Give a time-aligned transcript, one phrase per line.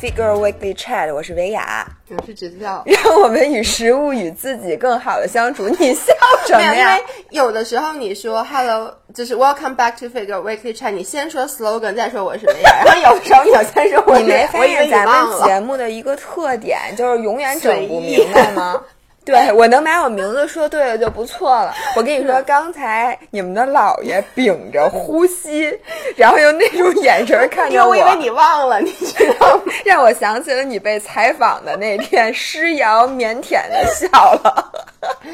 [0.00, 5.66] Figure Weekly Chat，我是维雅，我是直教， 让我们与食物与自己更好的相处。
[5.68, 6.12] 你笑
[6.46, 6.98] 什么呀？
[6.98, 15.06] 因为有的时候你说 Hello，就是 Welcome back to Figure Weekly Chat，你先说 slogan，再说我什么呀，然后有的时候你要先说我你没发我以为现咱。
[15.06, 18.82] 们节目的一个特点就是永远整不明白吗？
[19.26, 21.74] 对我能把我名字说对了就不错了。
[21.96, 25.76] 我跟你说，刚才你们的姥爷屏着呼吸，
[26.14, 29.62] 然后用那种眼神看着因为我以为你忘了，你知道吗？
[29.84, 34.72] 让我想起了你被采访的那天，诗瑶腼腆的笑了。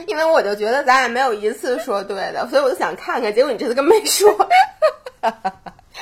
[0.06, 4.34] 因为我就觉得咱俩没有一次说对的，所以我就想看看，结果你这次跟没说。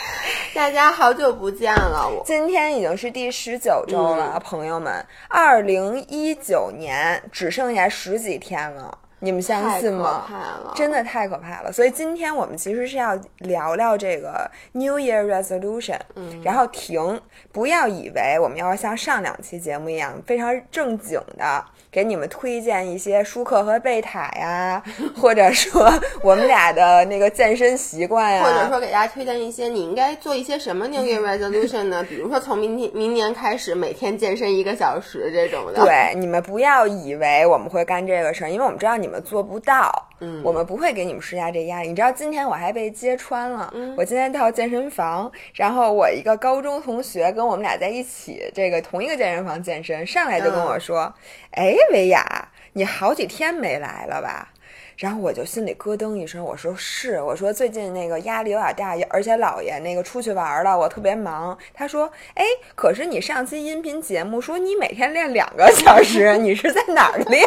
[0.55, 10.27] 大家好久不见了，我今天已经是第十九周了，嗯朋友们，二零一九年只剩下十几天了，你们相信吗？
[10.75, 11.73] 真的太可怕了。
[11.73, 17.21] 所以今天我们其实是要聊聊这个 New Year Resolution，嗯，然后停，
[17.53, 21.65] 不要以为我们要像上两期节目一样非常正经的。
[21.93, 24.83] 给你们推荐一些舒克和贝塔呀，
[25.21, 32.05] 或者说我们俩的那个健身习惯呀，或者说给大家推荐一些你应该做一些什么 New Year Resolution 呢？
[32.09, 35.85] 比如说从明天明年开始每天健身一个小时这种的。
[35.85, 40.07] 对，你们不要以为我们会干这个事儿，因为我们知道你们做不到。
[40.23, 41.89] 嗯我们不会给你们施加这压力。
[41.89, 51.15] 你知道今天我还被揭穿了，嗯我今天到健身房，然后我一个高中同学跟我们俩在一起，这个同一个健身房健身，上来就跟我嗯说
[51.53, 54.53] ：“哎，维雅，你好几天没来了吧？”
[54.97, 61.57] 然后我就心里咯噔一声，我说是，我说最近那个压力有点大，而且姥爷那个出去玩了，我特别忙。
[61.73, 67.43] 他说，哎，可是你上期音频节目说你每天练两个小时，你是在哪儿练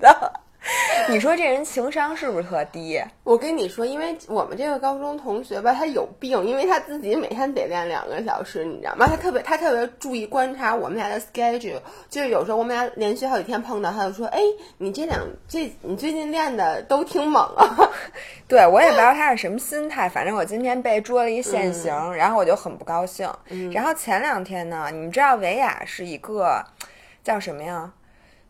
[0.00, 0.40] 的？
[1.10, 2.98] 你说这人情商是不是特低？
[3.22, 9.06] 我跟你说，因为我们这个高中同学吧，他有病，因为他自己每天得练两个小时，你知道吗？
[9.06, 14.40] 他特别他特别注意观察我们俩的 schedule，就是有时候我们俩连续好几天碰到，他就说：“哎，
[14.78, 17.90] 你这两这你最近练的都挺猛啊。
[18.48, 23.30] 对我也不知道他是什么心态，反正我今天被捉了一现行，然后我就很不高兴。
[23.72, 26.64] 然后前两天呢，你们知道维亚是一个
[27.22, 27.92] 叫什么呀？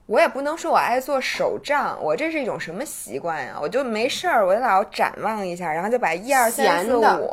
[0.06, 3.58] 我也不能说我爱做手账，我这是一种什么习惯呀？
[3.60, 7.30] 我就没事儿，我就老展望一下，然后就把一二三四五，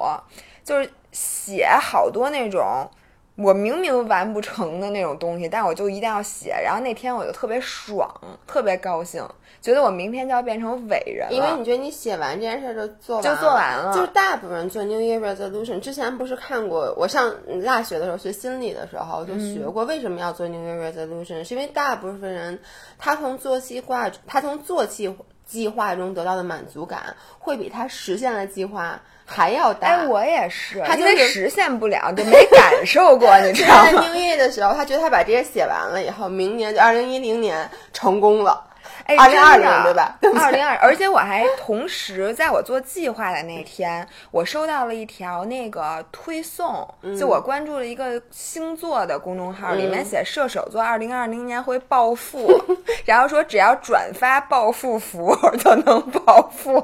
[0.64, 2.90] 就是写好多那种
[3.38, 6.52] 我明明完不成的那种东西，但我就一定要写。
[6.64, 8.10] 然后那天我就特别爽，
[8.46, 9.26] 特别高兴，
[9.62, 11.34] 觉得我明天就要变成伟人”了。
[11.34, 17.34] 因为你觉得你写完这件事儿就做完就做完了就是大部分人做 New Year Resolution 之前不是看过，我上
[17.66, 21.44] 大学的时候学心理的时候就学过，为什么要做 New Year Resolution？
[21.44, 22.60] 是因为大部分人
[23.00, 25.08] 他从做计划，他从做计
[25.52, 29.88] 计划中得到的满足感，会比他实现了计划还要大。
[29.90, 38.71] 哎，我也是，他就是因为实现不了，就没感受过，你知道吗 在吗？New Year 的时候，他觉得他把这些写完了以后，明年就二零一零年成功了。
[39.18, 52.52] 哎，2020对吧对不对二零二，而且我还同时在我做计划的那天，我收到了一条那个推送，嗯就我关注了一个星座的公众号，里面写射手座二零二零年会暴富，
[53.06, 56.84] 然后说只要转发暴富符 就能暴富。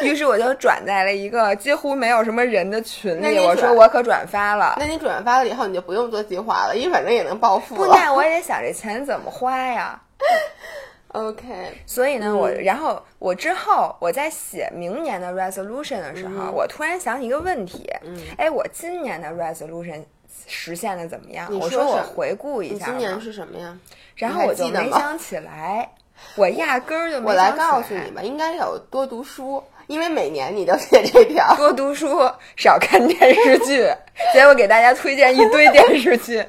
[0.00, 4.76] 于是我就转在了一个几乎没有什么人的群里，我说我可转发了。
[4.78, 7.94] 那你转发了以后，你就不用做计划了，因为反正也能暴富不，了。
[7.94, 10.00] 那我也得想这钱怎么花呀。
[11.16, 11.46] OK，
[11.86, 17.90] 所以呢，我然后我之后我在写明年的 resolution 的时候，我突然想起一个问题，
[18.36, 20.04] 哎，我今年的 resolution
[20.46, 21.48] 实现的怎么样？
[21.50, 23.74] 你我说我回顾一下今年是什么呀？
[24.14, 25.90] 然后我就没想起来，
[26.36, 31.46] 我压根儿就没我来告诉你吧，应该有多读书，因为每年你都写这条。
[31.56, 33.90] 多读书，少看电视剧，
[34.34, 36.44] 结果给大家推荐一堆电视剧。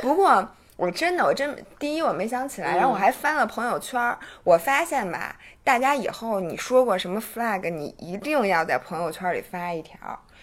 [0.00, 9.96] 不过我真的，我真第一我没想起来，然后我还翻了朋友圈儿，我发现吧，大家以后你说过什么 flag，你一定要在朋友圈里发一条，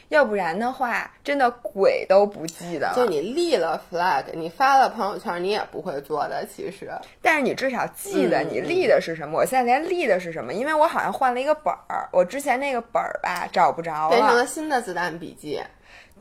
[0.07, 2.93] 要不然的话，真的鬼都不记得了。
[2.95, 6.45] 就你立了 flag，你发了朋友圈，你也不会做的。
[6.45, 6.89] 其实，
[7.21, 9.37] 但是你至少记得嗯你立的是什么。
[9.37, 15.61] 我现在连立的是什么，因为我好像换了一个本儿，我之前那个本儿吧找不着了变成了新的子弹笔记。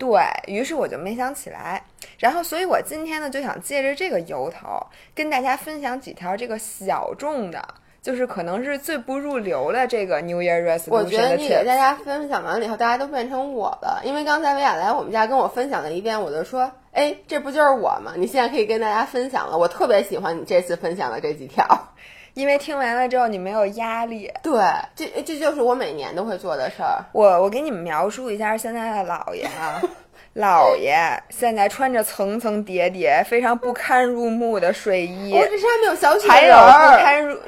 [0.00, 1.84] 对于是，我就没想起来。
[2.18, 7.62] 然后，所以我今天呢，就想借着这个由头，跟大家分享几条这个小众的，
[8.00, 11.74] 就是可能是最不入流的这个 New Year Resolution 我觉得你给大。
[11.76, 14.00] 家分享完了以后，大家都变成我了。
[14.04, 18.14] 因为刚才维亚来我们家跟我分享了一遍，我就说，哎，这不就是我吗？
[18.16, 19.58] 你现在可以跟大家分享了。
[19.58, 21.92] 我特别喜欢你这次分享的这几条。
[22.40, 24.32] 因为听完了之后你没有压力。
[24.42, 24.60] 对，
[24.96, 27.04] 这这就是我每年都会做的事儿。
[27.12, 29.80] 我我给你们描述一下现在的姥爷啊，
[30.34, 30.96] 姥爷
[31.28, 37.38] 现在穿着层层叠叠、非常不堪入目的睡衣，我这上面有小雪还有不，堪入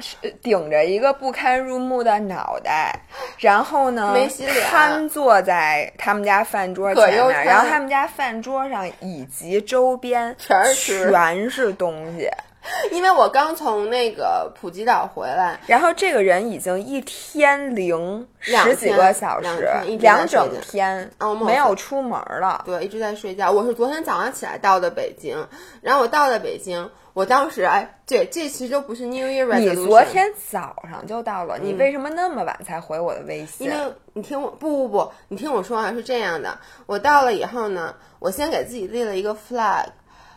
[0.42, 3.00] 顶着一个不堪入目的脑袋，
[3.38, 12.28] 然后呢没洗脸瘫坐在他们家饭桌前面，然后他们家饭桌上以及周边全是全是东西。
[12.93, 19.69] 因为我刚从那个普吉岛回来，然后这个人已经一天零两十几个小时
[19.99, 22.62] 两两整天啊我们没有出门了。
[22.64, 23.50] 对，一直在睡觉。
[23.50, 25.47] 我是昨天早上起来到的北京，
[25.81, 29.75] 然后我到了北京，我当时哎，对这其实都不是 New Year resolution。
[29.75, 33.67] 你昨天早上就到了，你为什么那么晚才回我的微信？
[33.67, 39.87] 因为你听我不不不，你听我说啊，是这样的，我到了以后呢，我先给自己立了一个 flag，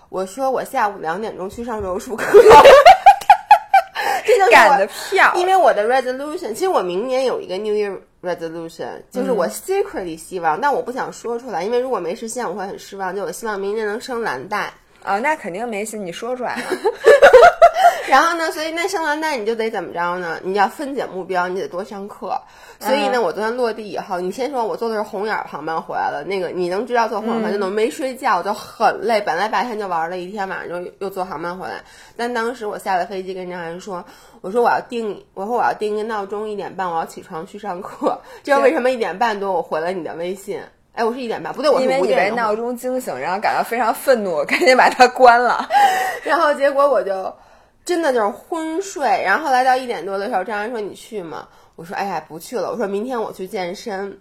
[0.09, 2.25] 我说我下午两点钟去上柔术课，
[4.51, 13.15] 赶的票，因为我的 resolution，其实我明年有一个 New Year resolution，就是嗯我 secretly 希望，但我不想说出来，因为如果没实现，我会很失望。
[13.15, 14.71] 就我希望明年能升蓝带。
[15.03, 16.63] 啊，那肯定没戏，你说出来了。
[18.07, 20.39] 然后呢，所以那生完蛋你就得怎么着呢？
[20.43, 22.39] 你要分解目标，你得多上课。
[22.79, 29.21] 所以呢，嗯我昨天落地以后，你先说我坐的是红眼航班回来了，那个你能知道坐红眼儿航班就能没睡觉，我就很累。
[29.21, 31.81] 本来白天就玩了一天，晚上就又坐航班回来。
[32.15, 34.03] 但当时我下了飞机跟张涵说，
[34.41, 38.19] 我说我要定，我说我要定一个闹钟，一点半我要起床去上课。
[38.43, 40.61] 这是为什么一点半多我回了你的微信？
[40.93, 45.67] 哎，我是一点半，不对，我是因为你被五点闹钟惊醒，然后感到非常愤怒，赶紧把它关了。
[46.23, 47.33] 然后结果我就
[47.85, 51.47] 真的就是昏睡，然后后来到一点多的时候，张然说你去吗？
[51.75, 54.19] 我说哎呀不去了，我说明天我去健身，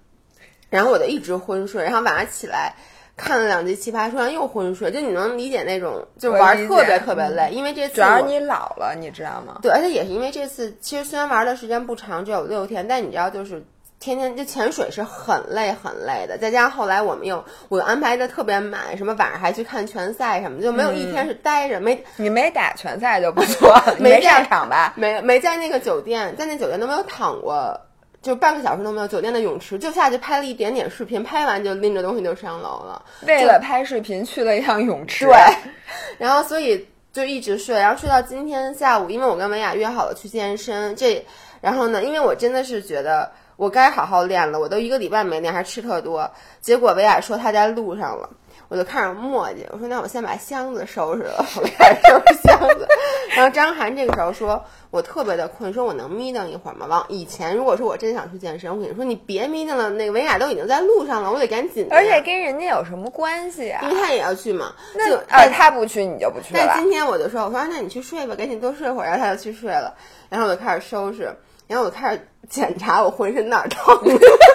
[0.71, 2.75] 然后我就一直昏睡，然后晚上起来。
[3.17, 9.61] 看了两集《奇葩说》，又昏睡，就你能理解那种，就玩特别特别累，因为这次主要是你老了，你知道吗？
[9.63, 13.65] 对，而且也是因为这次，其实虽然玩的时间不长，只有六天，但你知道，就是
[14.05, 16.37] 天天就潜水是很累很累的。
[16.37, 24.93] 再加上后来我们又我安排的特别满，什么晚上还去看拳赛什么的，就没有一天是待着，没你没打拳赛就不错， 没上场吧？
[24.97, 27.81] 没没在那个酒店，在那酒店都没有躺过，
[28.21, 29.09] 就半个小时都没有。
[29.09, 33.03] 酒店的泳池就下去拍了一点点视频，拍完就拎着东西就上楼了。
[33.27, 35.25] 为了拍视频去了一趟泳池。
[35.27, 35.35] 对，
[36.19, 41.25] 然后所以就一直睡，然后睡到今天下午，因为我跟文雅约好了去健身，这
[41.61, 46.31] 然后呢，因为我真的是觉得我该好好练了，我都一个礼拜没练，还吃特多，
[46.61, 48.29] 结果维亚说他在路上了。
[48.69, 52.89] 我就开始磨叽，我说那我先把箱子收拾了， 我开始收拾箱子。
[53.37, 56.87] 然后张涵这个时候说，我特别的困，说我能眯瞪一会儿吗？
[56.89, 61.95] 往以前如果说我真想去健身，我跟你说你别眯瞪了，那个维亚都已经在路上了，我得赶紧的。
[61.95, 63.91] 而且跟人家有什么关系啊因？
[63.91, 66.65] 为他也要去嘛，那就啊，他不去你就不去了。
[66.67, 69.95] 但今天我就说，我说那你去睡吧，赶紧多睡会儿，然后他就去睡了，
[70.31, 71.25] 然后我就开始收拾，
[71.67, 73.99] 然后我就开始检查我浑身哪儿疼，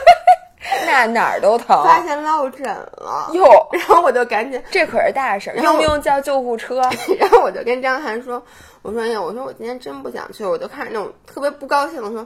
[0.86, 1.84] 那哪儿都疼。
[1.84, 6.82] 发现落枕了，哟，然后我就赶紧，这可是大事儿，用不用叫救护车？
[7.20, 8.44] 然后我就跟张涵说，
[8.82, 12.26] 我说哎呀，我说我今天真不想去，我就看着那种特别不高兴的说。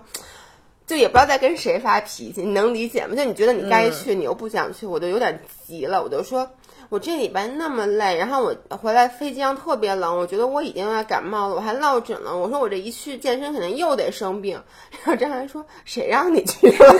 [0.85, 3.15] 就也不知道在跟谁发脾气，你能理解吗？
[3.15, 6.45] 就你觉得你该去，你又不想去，我就有点急了，我就说，
[6.89, 12.37] 我这礼拜那么累，然后我回来飞机上特别冷，我觉得我已经要感冒了，我还落枕了。
[12.37, 14.61] 我说我这一去健身肯定又得生病。
[14.91, 16.99] 然后张涵说，谁让你去了？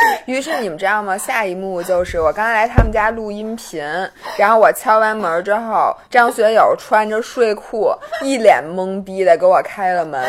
[0.26, 1.16] 于是你们知道吗？
[1.18, 3.82] 下一幕就是我刚才来他们家录音频，
[4.36, 7.92] 然后我敲完门之后，张学友穿着睡裤，
[8.22, 10.22] 一脸懵逼的给我开了门。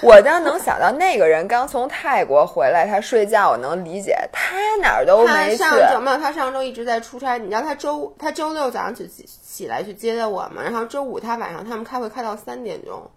[0.00, 5.62] 我当能想到那个人刚从泰国回来，他睡觉，我能理解，他哪儿都没去。
[5.62, 7.36] 他上周没有，他上周一直在出差。
[7.36, 13.10] 你知道他周他周六早上起起起来去接的我嘛，然后周五他晚上他们开会开到三点钟，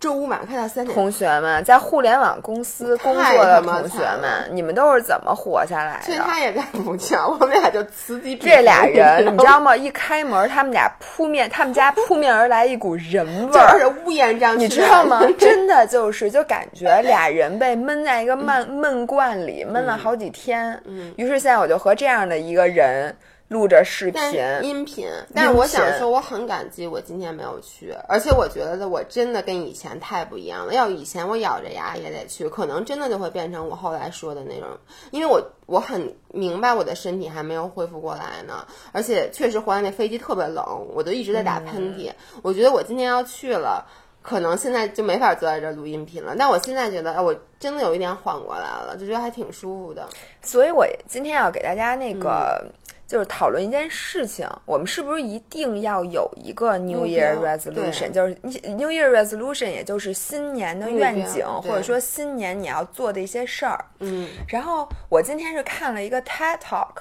[0.00, 0.94] 周五晚上开到三点。
[0.94, 6.18] 同学们，在互联网公司工作的同学们，你们都是怎么活下来的？
[6.18, 8.36] 他也在补觉，我们俩就此起。
[8.36, 9.44] 这俩 人，你知？
[9.46, 9.74] 道吗？
[9.76, 13.72] 一开门，他们俩扑面，他们家扑面而来一股人味儿。
[13.72, 15.22] 就是乌烟瘴气，你知道吗？
[15.38, 20.78] 真的就是，就感觉俩人被闷在一个闷闷罐里，闷了好几天。
[20.84, 23.14] 嗯于是现在我就和这样的一个人
[23.54, 24.20] 录着视频，
[24.62, 30.74] 音频，但是我想说，我很感激我今天没有去，而且我觉得我真的跟以前太不一样了。
[30.74, 34.68] 要以前我咬着牙也得去，可能真的就会变成我后来说的那种，
[35.12, 42.10] 因为我我很明白我的身体还没有恢复过来呢，而且确实回来那飞机特别冷，我就一直在打喷嚏。
[42.42, 43.86] 我觉得我今天要去了。
[44.20, 50.08] 可能现在就没法坐在这儿录音频了，但我现在觉得，哎，我真的有一点缓过来了，就觉得还挺舒服的。
[50.40, 52.58] 所以我今天要给大家那个。
[52.64, 52.72] 嗯
[53.14, 58.10] 就是讨论一件事情，我们是不是一定要有一个 New Year Resolution？
[58.10, 63.84] 就是 New Year Resolution，也就是新年的愿景，或者说新年你要做的一些事儿。
[64.00, 66.94] 嗯，然后我今天是看了一个 TED Talk，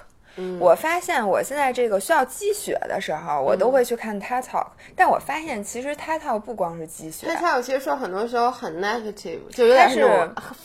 [0.60, 7.28] 我发现我现在这个需要积雪的时候，我都会去看 TED Talk，但我发现其实 TED Talk 不光是积雪。
[7.28, 10.08] 他 talk 其实说很多时候很 negative，就有点是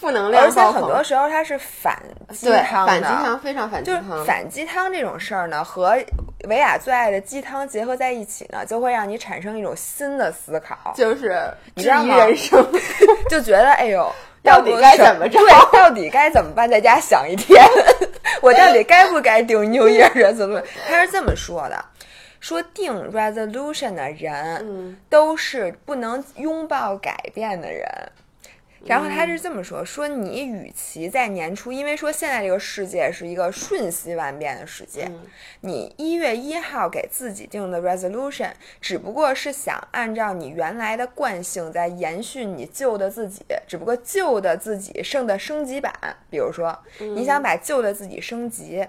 [0.00, 5.96] 负能量而且，很多时候它是反鸡对汤的，反鸡汤非常反鸡就是，反鸡汤这种事儿呢，和
[6.48, 11.42] 维亚最爱的鸡汤结合在一起呢，就会让你产生一种新的思考，就是
[11.76, 12.66] 质疑人生。
[13.28, 14.10] 就觉得哎呦，
[14.42, 16.68] 到底该怎么着对， 到底该怎么办？
[16.70, 17.64] 在家想一天，
[18.40, 20.62] 我到底该不该定 New Year resolution？
[20.88, 21.84] 他是这么说的。
[22.40, 27.84] 说定 resolution 的人，嗯都是不能拥抱改变的人。
[28.86, 35.20] 然后他是这么说：说你与其在年初，因为说现在这个世界是一个瞬息万变的世界，嗯
[35.60, 45.92] 你一月一号给自己定的 resolution，只不过是想按照你原来的惯性在延续你旧的自己，只不过旧的自己剩的升级版。
[46.30, 48.86] 比如说，你想把旧的自己升级，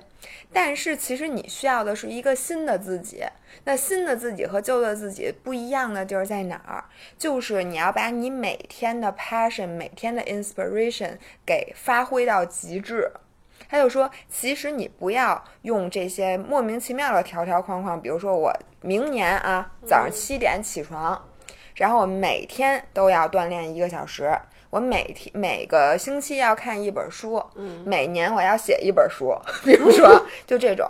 [0.53, 3.23] 但是其实你需要的是一个新的自己。
[3.63, 6.83] 那新的自己和旧的自己不一样的地儿在哪儿？
[7.17, 13.11] 就是你要把你每天的 passion、每天的 inspiration 给发挥到极致。
[13.67, 18.51] 他就说，其实你不要用这些莫名其妙的条条框框，比如说我
[18.81, 21.21] 明年啊早上七点起床，
[21.75, 24.31] 然后我每天都要锻炼一个小时，
[24.69, 29.35] 我每天每个星期要看一本书，嗯每年我要写一本书，
[29.65, 30.87] 比如说 就这种。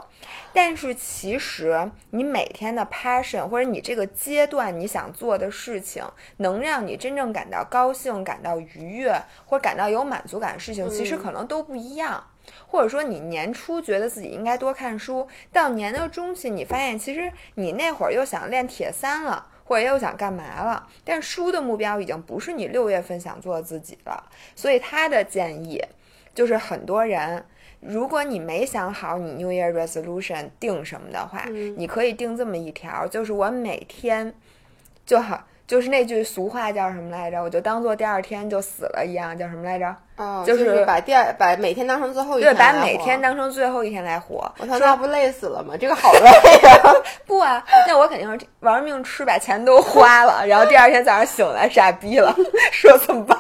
[0.52, 6.04] 但是其实你每天的 passion 或者你这个阶段你想做的事情，
[6.38, 9.14] 能让你真正感到高兴、感到愉悦
[9.46, 12.24] 或者感到有满足感的事情，其实可能都不一样。
[12.66, 19.46] 或者说你年初觉得自己应该多看书，到年的中期你发现其实你那会儿又想练铁三了。
[19.70, 20.88] 或者又想干嘛了？
[21.04, 24.24] 但书的目标已经不是你六月份想做的自己了，
[24.56, 25.80] 所以他的建议
[26.34, 27.46] 就是很多人，
[27.80, 31.46] 如果你没想好你 New Year Resolution 定什么的话，
[31.78, 34.34] 你可以定这么一条，就是我每天
[35.06, 37.40] 就好，就是那句俗话叫什么来着？
[37.44, 39.96] 我就当做第二天就死了一样，叫什么来着？
[40.18, 44.52] 哦，就就是把第二把每天当成最后一对，天对把每天当成最后一天来活。
[44.58, 45.76] 我操，那不累死了吗？
[45.80, 46.30] 这个好累
[46.68, 46.82] 呀！
[47.28, 52.36] 不啊，那我肯定是玩命吃，把钱都花了，然后第二天早上醒来傻逼了，
[52.74, 53.38] 说怎么办？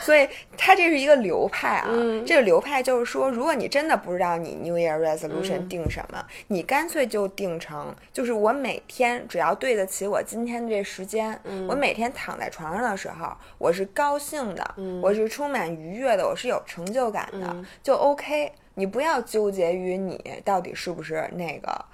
[0.00, 18.52] 所以它这是一个流派啊，嗯这个流派就是说，如果你真的不知道你 New Year Resolution 嗯定什么，你干脆就定成，就是我每天只要对得起我今天的这时间，嗯我每天躺在床上的时候，我是高兴的，我是充满愉悦的，我是有成就感的，嗯就 OK。
[18.74, 21.84] 你不要纠结于你到底是不是那个。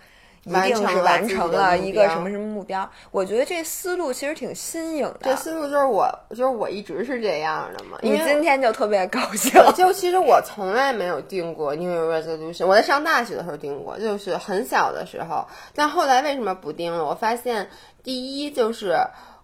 [0.47, 2.89] 一完成定是完成了一个什么什么目标？
[3.11, 5.19] 我觉得这思路其实挺新颖的。
[5.23, 7.99] 这思路就是我，就是我一直是这样的嘛。
[8.01, 15.45] 你今天就特别高兴，就其实我从来没有定过 New Year Resolution，我在上大学的时候定过，就是很小的时候。
[15.75, 17.05] 但后来为什么不定了？
[17.05, 17.69] 我发现
[18.05, 18.97] 第一就是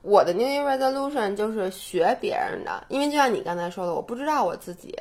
[0.02, 4.96] 我的 New Year Resolution 就是学别人的，因为就像你刚才说的，我不知道我自己。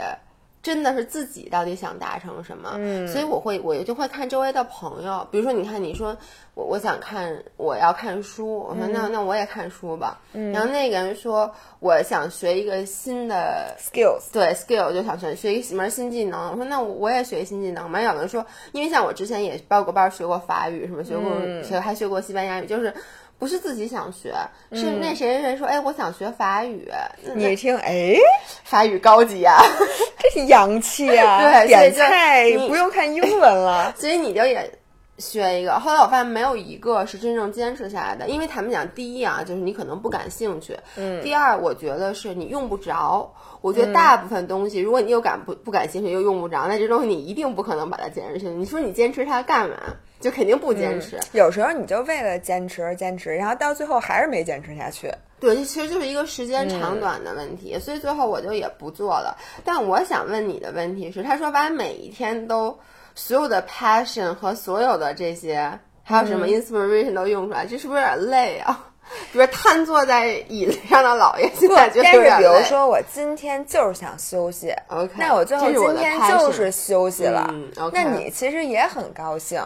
[0.64, 3.08] 真的是自己到底想达成什么，嗯。
[3.08, 6.16] 所以我会我就会看周围的朋友，比如说你看你说
[6.54, 16.52] 我我想看我要看书，我说那、那我也看书吧，然后那个人说我想学一个新的 skills，对 skill 就想学学一门新技能。
[16.52, 18.02] 我说那我也学新技能嘛。
[18.02, 21.32] 有人说，因为像我之前也报过班学过法语，什么学过、
[21.64, 22.94] 学还学过西班牙语，就是
[23.42, 24.36] 不是自己想学，
[24.72, 26.88] 是那谁谁谁说，哎，我想学法语，
[27.26, 28.16] 那你一听，哎，
[28.64, 29.58] 法语高级啊，
[30.22, 31.42] 这是洋气啊！
[31.50, 33.92] 对所以点菜你不用看英文了。
[33.98, 34.72] 所以你就也。
[35.18, 43.32] 学一个，后来我发现没有一个是真正坚持下来的，因为他们讲，第一啊，就是你可能不感兴趣，嗯，第二，我觉得是你用不着。
[43.62, 48.54] 我觉得大部分东西，如果你又感不不感兴趣又用不着，那这东西你一定不可能把它坚持下去。
[48.56, 49.76] 你说你坚持它干嘛？
[50.22, 51.20] 就肯定不坚持。
[51.34, 55.12] 有时候你就为了坚持而坚持，然后到最后还是没坚持下去。
[55.40, 59.36] 对，这其实就是一个时间长短的问题，所以最后我就也不做了。
[59.66, 62.78] 但我想问你的问题是，他说把每一天都
[63.16, 68.88] 所有的 passion 和所有的这些，还有什么 inspiration 都用出来，这是不是有点累啊？
[69.34, 72.48] 比如瘫坐在椅子上的姥爷，现不，在觉但是得有点累。
[72.48, 77.46] 比如说我今天就是想休息 OK，那我最后今天就是休息了。
[77.52, 79.62] 嗯，OK 那你其实也很高兴，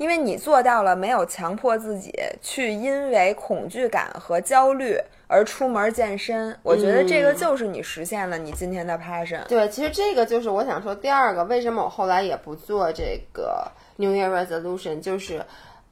[0.00, 6.56] 因为你做到了没有强迫自己去因为恐惧感和焦虑而出门健身。
[6.62, 9.44] 我觉得这个嗯就是你实现了你今天的 passion。
[9.46, 15.44] 对，其实这个就是我想说第二个，为什么我后来也不做这个 New Year Resolution，就是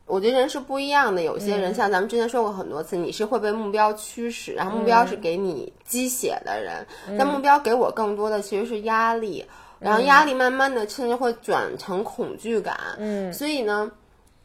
[0.07, 1.21] 我觉得人是不一样的。
[1.21, 6.87] 有些人、像咱们之前说过很多次，你是会被目标驱使，然后目标是给你鸡血的人，
[7.19, 9.45] 但目标给我更多的其实是压力。
[9.79, 12.79] 然后压力慢慢的甚至会转成恐惧感。
[12.99, 13.91] 嗯，所以呢，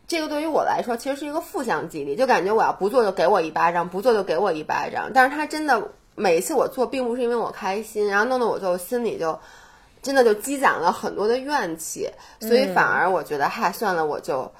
[0.07, 5.11] 这个对于我来说其实是一个负向激励，就感觉我要不做就给我一巴掌，不做就给我一巴掌。
[5.13, 9.39] 但是他真的每一次我做，并不是因为我开心，然后弄得我就心里就
[10.01, 12.09] 真的就积攒了很多的怨气，
[12.39, 14.51] 所以反而我觉得，嗨，算了，我就。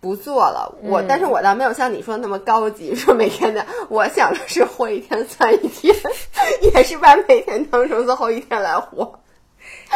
[0.00, 5.96] 不做了，我但是我倒没有像你说那么高级，说每天的， 我想的是活一天算一天，
[6.60, 9.18] 也是把每天当成最后一天来活。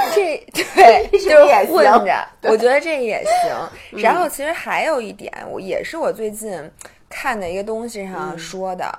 [0.14, 4.00] 这对 就是也混行着， 我觉得这也行。
[4.00, 6.71] 然后其实还有一点，我也是我最近
[7.09, 8.99] 看的一个东西上说的，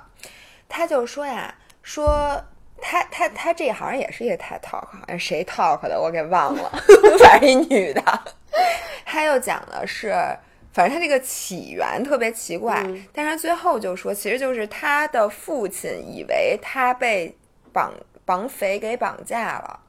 [0.68, 2.42] 他就说呀，说
[2.80, 6.70] 他他他这好像也是一个 TED Talk，好像谁 Talk 的我给忘了，
[7.18, 8.02] 反正一女的，
[9.04, 10.14] 他又讲的是。
[10.72, 12.80] 反正他这个起源特别奇怪，
[13.12, 17.36] 但是他最后就说，其实就是他的父亲以为他被
[17.72, 17.92] 绑
[18.24, 19.80] 绑匪给绑架了，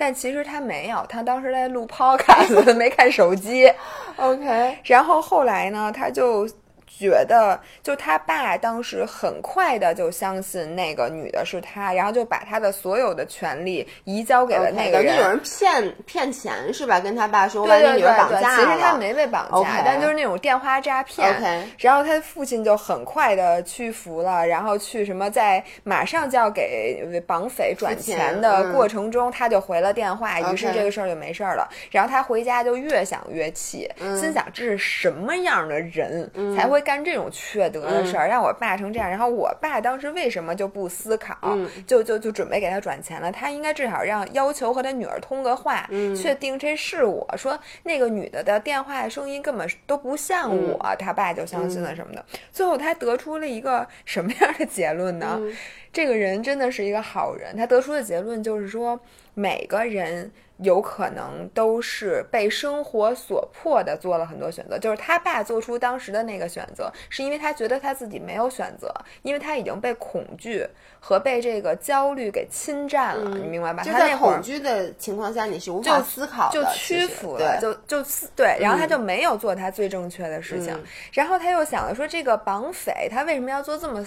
[0.00, 3.68] 但其实他没有，他当时在录 podcast，没看手机。
[4.16, 6.48] OK，然后后来呢，他就
[6.88, 15.16] 觉得，就他爸当时很快的就相信那个女的是他，然后就把他的所有的权利移交给了那个人。
[15.16, 17.00] 有人骗骗钱是吧？
[17.00, 18.98] 跟他爸说，把你女儿绑架了其实他。
[18.98, 21.32] 没被绑架但就是那种电话诈骗。
[21.78, 31.68] 然后他父亲就很快的屈服了，然后去什么在马上就要给绑匪转钱的嗯过程中，他就回了电话，于是这个事儿就没事儿了。
[31.90, 39.08] 然后他回家就越想越气，嗯心想这是什么样的人、才会干这种缺德的事儿，让我爸成这样。
[39.08, 43.30] 然后我爸当时为什么就不思考，嗯就就就准备给他转钱了？
[43.30, 52.24] 他应该至少让要求和他女儿通个话，嗯确定这是我说那个女的的电话声音根本都不像嗯我，他爸就相信了什么的。
[52.52, 55.36] 最后他得出了一个什么样的结论呢？
[55.40, 55.56] 嗯
[55.90, 59.00] 这个人真的是一个好人，他得出的结论就是说，
[59.32, 64.78] 每个人有可能都是被生活所迫的做了很多选择。
[64.78, 70.66] 就是他爸做出当时的那个选择，是因为他觉得他自己没有选择，因为他已经被恐惧
[71.00, 73.82] 和被这个焦虑给侵占了，你明白吧？
[73.82, 84.04] 就在恐惧的情况下，你是无法思考的，就屈服了，就就思对，然后他就没有做他最正确的事情，嗯然后他又想了说，这个绑匪他为什么要做这么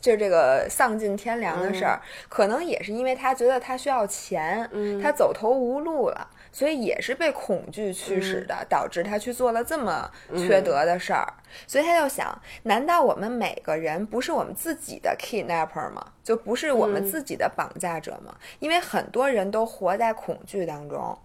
[0.00, 2.00] 就这个丧尽天良的事儿？
[2.28, 4.68] 可能也是因为他觉得他需要钱，
[5.02, 6.28] 他走投无路了。
[6.54, 11.26] 所以也是被恐惧驱使的，导致他去做了这么缺德的事儿。
[11.66, 16.06] 所以他就想：难道我们每个人不是我们自己的 kidnapper 吗？
[16.22, 18.34] 就不是我们自己的绑架者吗？
[18.58, 21.18] 因为很多人都活在恐惧当中。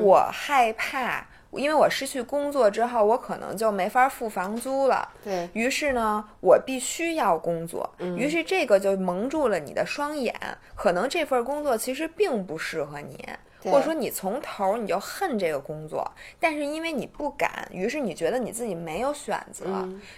[0.00, 1.24] 我害怕，
[1.58, 5.08] 因为我失去工作之后，我可能就没法付房租了。
[5.22, 7.88] 对于是呢，我必须要工作。
[7.98, 10.34] 于是这个就蒙住了你的双眼，
[10.74, 13.18] 可能这份工作其实并不适合你。
[13.64, 16.06] 或者说你从头你就恨这个工作，
[16.38, 19.64] 但是因为你不敢，于是你觉得你自己没有选择。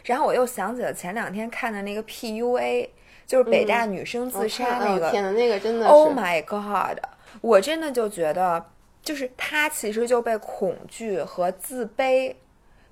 [0.03, 2.88] 然后我又想起了前两天看的那个 PUA，
[3.25, 5.12] 就是北大女生自杀那个。
[5.12, 6.99] 天呐，那个真的是 Oh my God！
[7.40, 8.64] 我真的就觉得，
[9.07, 12.35] 就是他其实就被恐惧和自卑。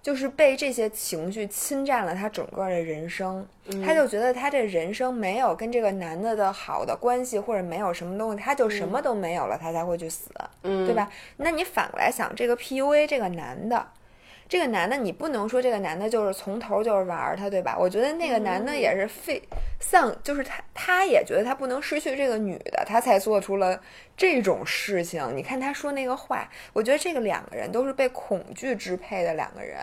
[0.05, 3.43] 就是被这些情绪侵占了他整个的人生，
[3.83, 10.29] 他就觉得他这人生没有跟这个男的的好的关系，或者没有什么东西，他就什么都没有了，他才会去死，
[10.63, 11.11] 嗯对吧？
[11.39, 13.87] 那你反过来想，这个 PUA 这个男的，
[14.47, 17.77] 这个男的你不能说这个男的就是从头就是玩他，对吧？
[17.79, 19.43] 我觉得那个男的也是非
[19.81, 23.81] 丧，就是他他也觉得他不能失去这个女的，他才做出了
[24.17, 25.35] 这种事情。
[25.35, 29.79] 你看他说那个话，我觉得这个两个人都是被恐惧支配的两个人，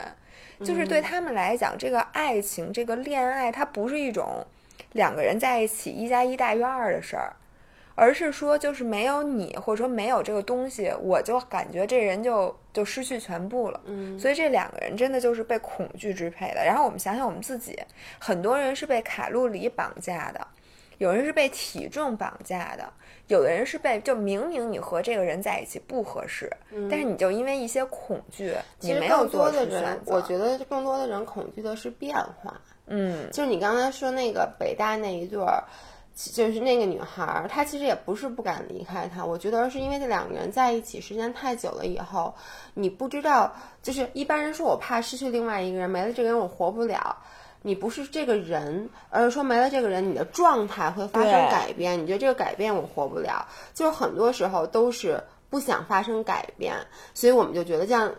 [0.64, 4.46] 就是对他们来讲，这个爱情、这个恋爱，它不是一种
[4.94, 7.34] 两个人在一起一加一大于二的事儿。
[7.96, 13.80] 而是说，就是没有你，或者说没有这个东西，我就感觉这人就就失去全部了。
[13.86, 16.64] 嗯，所以这两个人真的就是被恐惧支配的。
[16.64, 17.78] 然后我们想想我们自己，
[18.20, 20.48] 很多人是被卡路里绑架的，
[20.98, 22.92] 有人是被体重绑架的，
[23.28, 26.50] 有的人是被就明明你和这个人在一起不合适，
[26.90, 30.16] 但是你就因为一些恐惧，你没有做出选人，择。
[30.16, 32.60] 我觉得更多的人恐惧的是变化。
[32.88, 35.64] 嗯，就是你刚才说那个北大那一对儿，
[36.16, 42.34] 就是那个女孩儿，她其实也不是不敢离开他，我觉得是因为这两个人在一起时间太久了以后，
[42.74, 47.18] 你不知道，就是一般人说我怕失去另外一个人，没了这个人我活不了。
[47.64, 52.02] 你不是这个人，而是说没了这个人，你的状态会发生改变。
[52.02, 56.76] 你觉得这个改变我活不了，就是很多时候都是不想发生改变，
[57.14, 58.12] 所以我们就觉得这样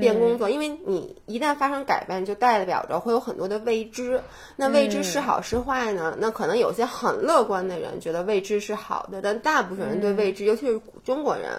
[0.00, 4.20] 变工作，因为你一旦发生改变，就代表着会有很多的未知。
[4.56, 6.16] 那未知是好是坏呢？
[6.18, 11.50] 那可能有些很乐观的人觉得未知是好的，但大部分人对未知，尤其是中国人，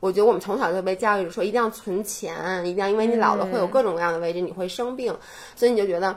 [0.00, 5.16] 我觉得我们从小就被教育说一定要存钱，一定要因为你老了会有各种各样的未知，你会生病，
[5.54, 6.16] 所以你就觉得。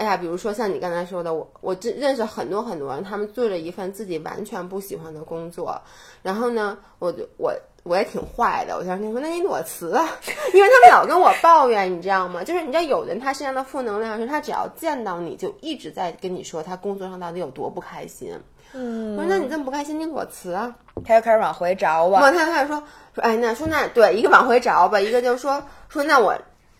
[0.00, 5.78] 哎呀，比如说像你刚才说的，我我认认识很多很多人，他们做着一份自己完全不喜欢的工作，
[6.22, 10.08] 然后呢，我就我我也挺坏的，我就跟说，那你裸辞啊，
[10.54, 12.42] 因为他们老跟我抱怨，你知道吗？
[12.42, 18.32] 就是你知道，有人他身上的负能量是他只要见到你就一直在跟你说他工作上到底有多不开心。
[18.72, 20.74] 嗯，我说那你这么不开心，你裸辞啊？
[21.04, 22.22] 他又开始往回找吧。
[22.22, 22.82] 我他开始说
[23.14, 26.34] 说，哎，那说那对一个往回找吧，一个就是说说那我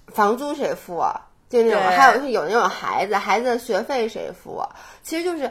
[0.06, 1.26] 房租谁付啊？
[1.50, 4.64] 就那种，还有是有那种孩子，孩子的学费谁付？
[5.02, 5.50] 其实就是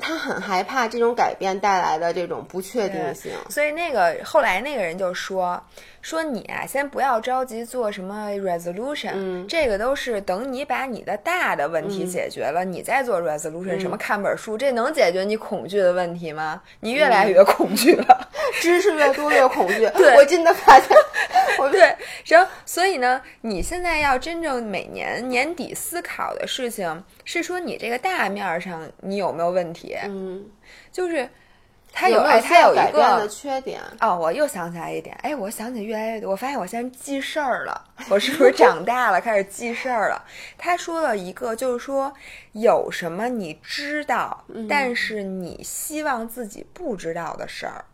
[0.00, 3.32] 他很害怕这种改变带来的这种不确定性。
[3.48, 5.62] 所以那个后来那个人就说
[6.02, 13.78] 说你啊，先不要着急做什么 resolution，这个都是等你把你的大的问题解决了，你再做 resolution。
[13.78, 16.62] 什么看本书，这能解决你恐惧的问题吗？
[16.80, 18.28] 你越来越恐惧了，
[18.60, 19.88] 知识越多越恐惧。
[19.90, 20.88] 对，我真的发现。
[21.70, 29.89] 对，然后所以呢，你现在要真正每年年底思考的事情是说，你这个大面上你有没有问题？
[30.04, 30.44] 嗯，
[30.92, 31.28] 就是
[31.92, 40.24] 他有他有一个缺点哦，我又想起来一点，哎，我想起越来越多，我发现我现在记事儿了， 我是不是长大了开始记事儿了？
[40.56, 42.12] 他说了一个，就是说
[42.52, 47.84] 有什么你知道，但是你希望自己不知道的事儿。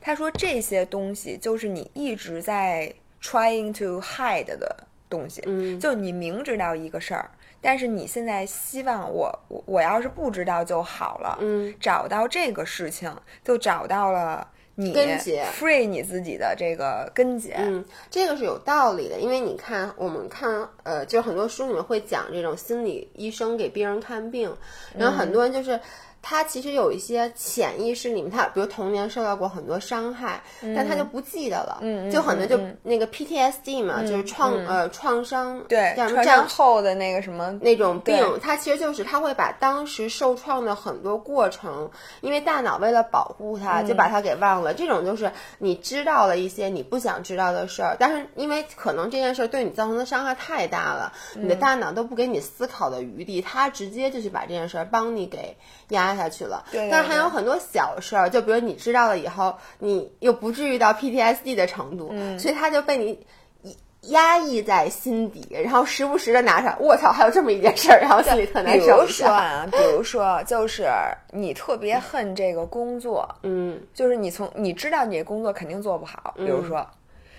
[0.00, 2.92] 他说：“这些东西就是你一直在
[3.22, 4.76] trying to hide 的
[5.08, 7.30] 东西，嗯，就你明知道一个事儿，
[7.64, 13.10] 但是你现在希望我我我要是不知道就好了，嗯，找到这个事情
[13.42, 24.54] 就找到了你根结，free 你自己的这个根结，嗯，这个是有道理的，因为你看我们看呃，就是很多书里面会讲这种心理医生给病人看病，
[24.96, 25.80] 然后很多人就是。”
[26.26, 30.42] 他其实有一些潜意识里面，他比如童年受到过很多伤害，
[30.74, 31.78] 但他就不记得了，
[32.10, 41.90] 就很多就那个 PTSD 嘛，就是创呃创伤对创伤后的那个什么那种病，他其实就是他会把当时受创的很多过程，
[42.22, 44.72] 因为大脑为了保护他，就把他给忘了。
[44.72, 55.58] 这种就是你知道了一些你不想知道的事儿，但是因为可能这件事对你造成的伤害太大了，你的大脑都不给你思考的余地，他直接就去把这件事儿帮你给
[55.90, 56.13] 压。
[56.16, 63.26] 下去了，但是还有很多小事儿，就比如你知道了以后，你又不至于到 PTSD 的程度，所以他就被你
[64.10, 68.86] 压抑在心底，然后时不时的拿出来，我操，还有这么一件事儿，然后心里特难受。
[68.86, 70.88] 比如说啊，比如说，就是
[71.32, 76.86] 你特别恨这个工作，嗯，就是你从你知道你这工作肯定做不好，比如说。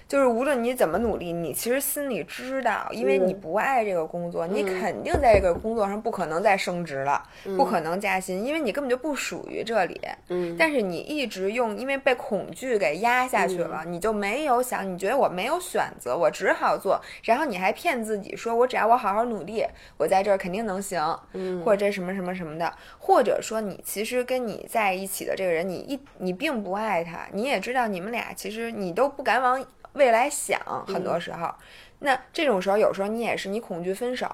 [0.08, 7.24] 就是无论你怎么努力，你其实心里知道，因为你不爱这个工作，你肯定在这个工作上不可能再升职了，
[7.58, 10.00] 不可能加薪，因为你根本就不属于这里。
[10.30, 19.66] 嗯，但是你一直用，因为被恐惧给压下去了，你就没有想，你觉得我没有选择，我只好做，然后你还骗自己说，我只要我好好努力，
[19.98, 29.66] 我在这儿肯定能行，嗯，或者这什么什么什么的，或者说你其实跟你在一起的这个人，你一你并不爱他，你也知道你们俩其实你都不敢往。
[29.96, 31.54] 未来想很多时候，
[32.00, 34.28] 那这种时候有时候你也是你恐惧分手，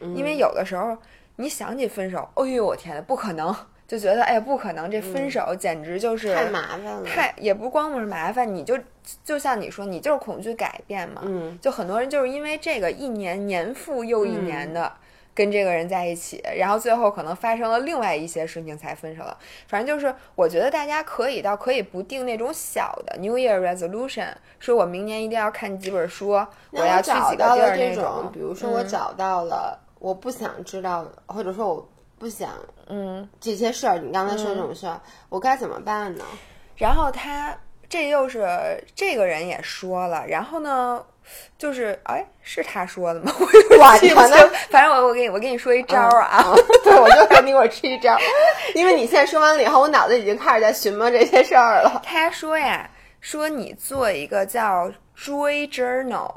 [0.00, 0.96] 因为有的时候
[1.36, 3.54] 你想起分手，哎呦我天呐，不可能，
[3.86, 8.78] 就觉得哎呀不可能，这分手简直就是太麻烦了，太也不光是麻烦，你就
[9.24, 14.92] 就像你说，你就是恐惧改变嘛，嗯，就很多人就是因为这个一年年复又一年的。
[15.36, 19.36] 跟这个人在一起，然后最后可能发生了另外一些事情才分手了。
[19.68, 28.30] 反正就是，我觉得大家可以到可以不定那种小的 New Year Resolution，说我明年一定要看几本书，我要去几个地儿那种。
[28.32, 31.86] 比如说我找到了，我不想知道，或者说我
[32.18, 32.50] 不想，
[32.86, 36.24] 嗯，这些事儿，你刚才说这种事儿，我该怎么办呢？
[36.76, 37.54] 然后他
[37.90, 41.04] 这又是这个人也说了，然后呢？
[41.58, 43.32] 就是哎，是他说的吗？
[43.38, 44.36] 我记不清。
[44.70, 48.16] 反正我我给你我给你说一招啊，对，我就跟你我吃一招，
[48.74, 52.02] 因为你现在说完了以后，我脑子已经开始在寻摸这些事儿了。
[52.04, 52.88] 他说呀，
[53.20, 56.34] 说你做一个叫 Joy Journal，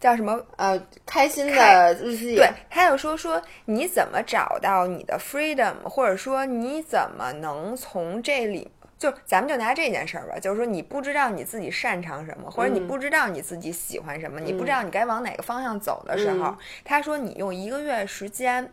[0.00, 2.36] 叫什么呃开心的日记。
[2.36, 8.70] 对，他又说说你怎么找到你的 freedom，或者说你怎么能从这里。
[8.98, 18.72] 就咱们就拿这件事儿吧，就是说你不知道你自己擅长什么，或者你不知道你自己喜欢什么，你不知道你该往哪个方向走的时候，他说你用一个月时间，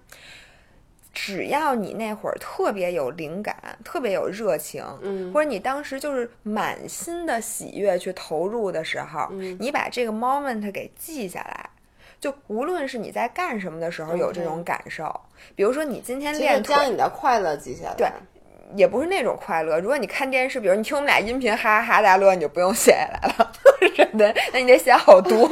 [1.14, 4.84] 只要你那会儿特别有灵感，特别有热情，
[5.32, 11.70] 或者你当时就是满心的喜悦去投入的时候，你把这个 moment 给记下来，
[12.20, 15.22] 就无论是你在干什么的时候有这种感受，
[15.56, 17.96] 比如说你今天练，将你的快乐记下来。
[17.96, 18.10] 对。
[18.76, 19.80] 也不是那种快乐。
[19.80, 23.52] 如果你看电视，比如你听我们俩音频哈哈哈大乐，你就不用写下来了，
[23.96, 25.50] 真的，那你得写好多。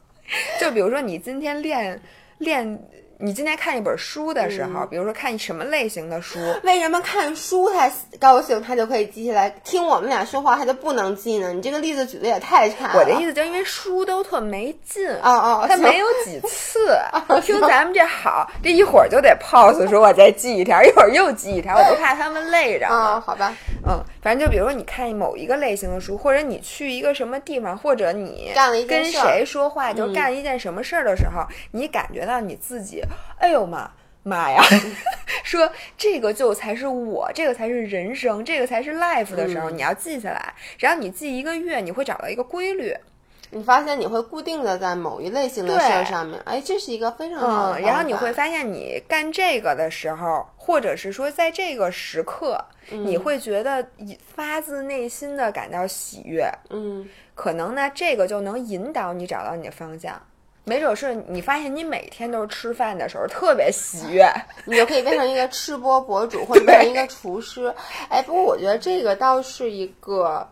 [0.60, 2.00] 就比如说你今天练
[2.38, 2.78] 练。
[3.24, 6.38] 你今天看一本书的时候，比如说看什么类型的书？
[6.62, 9.48] 为什么看书他高兴，他就可以记下来？
[9.64, 11.50] 听我们俩说话他就不能记呢？
[11.54, 12.98] 你这个例子举的也太差了。
[13.00, 16.98] 我的意思就是因为书都特没劲哦哦，他没有几 次。
[17.42, 22.86] 听咱们这好，这一会儿就得 pause，说我再记一条，一会儿又记一条，我就怕他们累着。
[22.88, 23.54] 啊，好吧，
[23.88, 28.50] 嗯，反正就比如说你看某一个类型的书，或者你去一个什么地方，或者你
[28.88, 33.02] 跟谁说话，就干一件什么事儿的时候，你感觉到你自己。
[33.38, 34.62] 哎呦妈妈呀！
[35.44, 40.54] 说这个就才是我，这个才是人生，这个才是 life 的时候，你要记下来。
[40.78, 42.96] 然后你记一个月，你会找到一个规律。
[43.50, 46.40] 你发现你会固定的在某一类型的事儿上面。
[46.44, 47.78] 哎，这是一个非常好的。
[47.78, 53.86] 嗯，然后你会发现你干这个的时候，或者是说在这个时刻，你会觉得
[54.34, 56.50] 发自内心的感到喜悦。
[56.70, 60.20] 嗯，可能呢，这个就能引导你找到你的方向。
[60.66, 64.26] 没准是你发现你每天都是吃饭的时候特别喜悦，
[64.64, 67.70] 你就可以变成一个吃播博主，或者变成一个厨师。
[68.08, 70.48] 哎，不过我觉得这个倒是一个，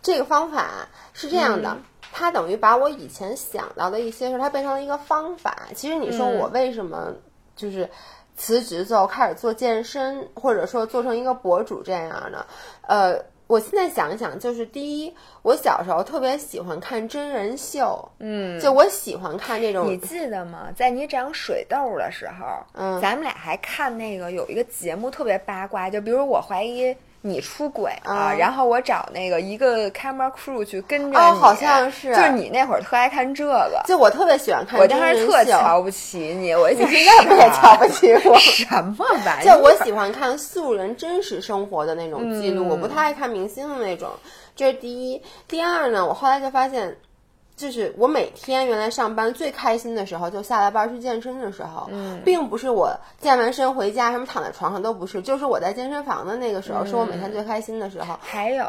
[0.00, 1.76] 这个方法是这样的，
[2.18, 5.68] 它等于把我以前想到的一些事，它变成了一个方法。
[5.74, 7.14] 其实你说我为什么
[7.54, 7.88] 就是
[8.36, 12.46] 辞职之后开始做健身，或者说做成一个博主这样的，
[12.82, 13.24] 呃。
[13.48, 19.86] 我现在想想，就是第一，我小时候特别喜欢看真人秀，嗯，就我喜欢看这种。
[19.86, 20.68] 你记得吗？
[20.76, 26.94] 在你长水痘的时候，嗯，咱们俩还看那个有一个节目特别八卦，就比如我怀疑。
[27.20, 28.32] 你出轨啊？
[28.32, 34.78] 然后我找那个一个 camera crew 去跟着你，哦好像是，就是你那会儿特爱看这个，就我特别喜欢看。
[34.78, 38.38] 我当时特瞧不起你，我你现在不也瞧不起我？
[38.38, 39.44] 什么玩意？
[39.46, 44.10] 就我喜欢看素人真实生活的那种记录，我不太爱看明星的那种。
[44.54, 45.22] 这是第一。
[45.46, 46.96] 第二呢，我后来就发现。
[47.58, 58.16] 就是我每天原来上班最开心的时候，就下了班去健身的时候，嗯，并不是我健完身回家什么躺在床上都不是，就是我在健身房的那个时候，是我每天最开心的时候。
[58.22, 58.64] 还有，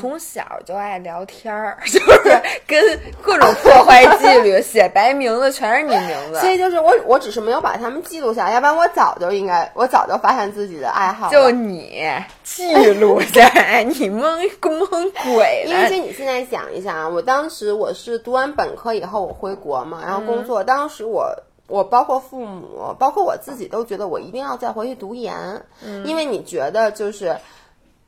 [0.00, 6.40] 从小就爱聊天儿，就是跟各种破坏纪律，写白名字全是你名字。
[6.40, 11.28] 所以就是我，我只是没有把他们记录下来，要不然我早就应该，我早就发现自己的爱好。
[11.28, 12.08] 就你
[12.42, 15.74] 记录下来，你蒙 蒙鬼了。
[15.84, 18.18] 因为你现在想一想啊，我当时我是。
[18.29, 20.64] 读完本科以后，我回国嘛，然后工作。
[20.64, 21.34] 当时我，
[21.66, 25.64] 我包括父母，包括我自己，都觉得我一定要再回去读研，
[26.04, 27.36] 因为你觉得就是，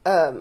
[0.02, 0.32] 呃，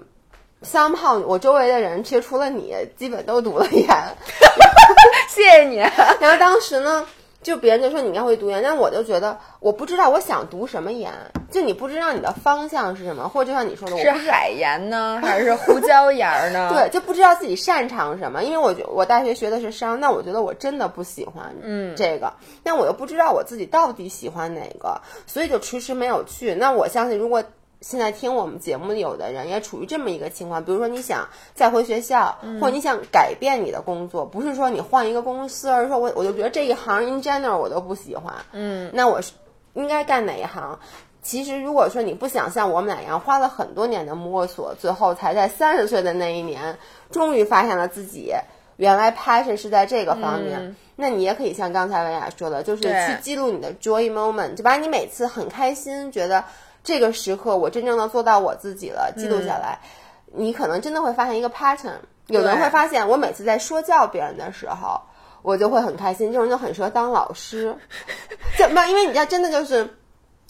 [0.61, 3.87] 三炮，我周围的人其实除了你，基本都读了研。
[5.29, 5.77] 谢谢你。
[6.19, 7.05] 然后当时呢。
[7.41, 11.11] 就别人就说你应该会读研，但我就觉得我不知道我想读什么研，
[11.49, 16.69] 就你不知道你的方向是什么，或者就像你说的，是海盐呢，还是胡椒盐呢？
[16.75, 18.43] 对，就不知道自己擅长什么。
[18.43, 26.53] 因为我觉我大学学的是商，那我觉得我真的不喜欢嗯这个，但我又不知道我自己到底喜欢哪个，所以就迟迟没有去。
[26.53, 27.43] 那我相信如果。
[27.81, 39.31] 现在听我们节目有的人也处于这么一个情况，比如说你想再回学校，或者你想改变你的工作，不是说你换一个公司，而是说我我就觉得这一行 in general 我都不喜欢，嗯，那我是
[39.73, 40.77] 应该干哪一行？
[41.23, 46.77] 其实如果说你不想像我们俩一样花了很多年的摸索，最后才在三十岁的那一年
[47.09, 48.31] 终于发现了自己
[48.77, 56.45] 原来 passion 是在这个方面，那你也可以像刚才文雅说的，就是去记录你的 joy moment，就把你每次很开心觉得。
[56.83, 59.79] 这个时刻，我真正的做到我自己了，记录下来，
[60.33, 61.93] 你可能真的会发现一个 pattern。
[62.27, 65.01] 有的人会发现，我每次在说教别人的时候，
[65.41, 66.31] 我就会很开心。
[66.31, 67.75] 这种人就很适合当老师，
[68.57, 69.83] 怎么，因为你知道，真的就是，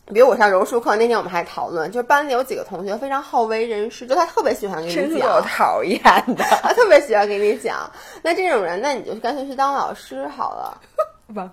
[0.06, 6.00] 比如我上柔术课那天，我们还讨论，就是班里有几个同学非常好为人师，就他特别喜欢跟你讲，讨厌
[6.36, 7.90] 的， 他特别喜欢给你讲。
[8.22, 10.82] 那这种人，那你就干脆去当老师好了，
[11.34, 11.52] 吧。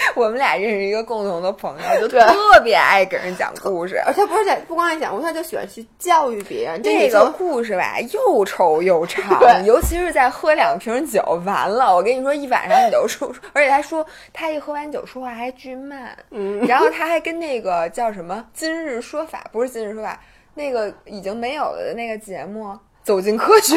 [0.14, 6.82] 我们俩认识一个共同的朋友，就特别爱给人讲故事，而且不是在不光爱讲故事，他就喜欢去教育别人。
[6.82, 20.12] 这个故事吧，又臭又 长，尤其是在喝两瓶酒完了，我跟你说，一晚上你都说， 而且他说他一喝完酒说话还巨慢，嗯，然后他还跟那个叫什么《今日说法》，不是《今日说法》，
[20.54, 22.64] 那个已经没有了的那个节目
[23.02, 23.76] 《走进科学》，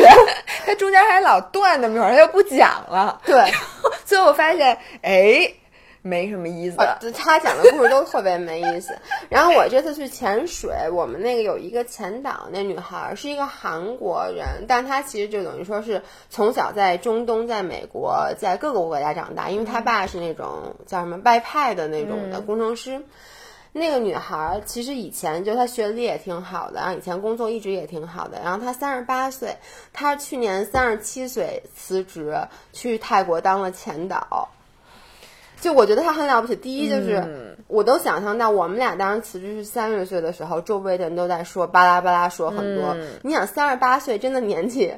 [0.66, 3.22] 他中间还老断那么会儿，他就不讲了。
[3.26, 3.52] 对，
[4.06, 5.54] 最后发现，哎。
[6.06, 6.78] 没什么意思，
[7.14, 8.94] 他讲的故事都特别没意思。
[9.32, 23.02] 然后我这次去潜水，我们那个有一个潜导，那女孩是一个韩国人，但她其实就等于说是从小在中东、在美国、在各个国家长大，因为她爸是那种叫什么外派的那种的工程师。
[23.72, 28.42] 那个女孩儿其实以前就她学历也挺好的，然后以前工作一直也挺好的。
[28.44, 29.56] 然后她三十八岁，
[29.94, 32.38] 她去年三十七岁辞职
[32.74, 34.50] 去泰国当了前导。
[35.64, 36.58] 就我觉得他很了不起。
[36.58, 42.94] 第一就是，嗯我都想象到我们俩当时辞职是三十岁的时候，周围的人都在说巴拉巴拉说很多。
[42.96, 44.94] 嗯你想三十八岁真的年纪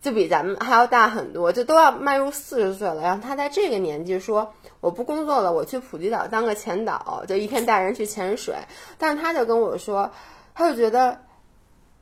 [0.00, 3.02] 就比咱们还要大很多，就都要迈入四十岁了。
[3.02, 8.54] 然后他在这个年纪说我不工作了，我去普吉岛当个潜导，就一天带人去潜水。
[8.96, 10.10] 但是他就跟我说，
[10.54, 11.18] 他就觉得。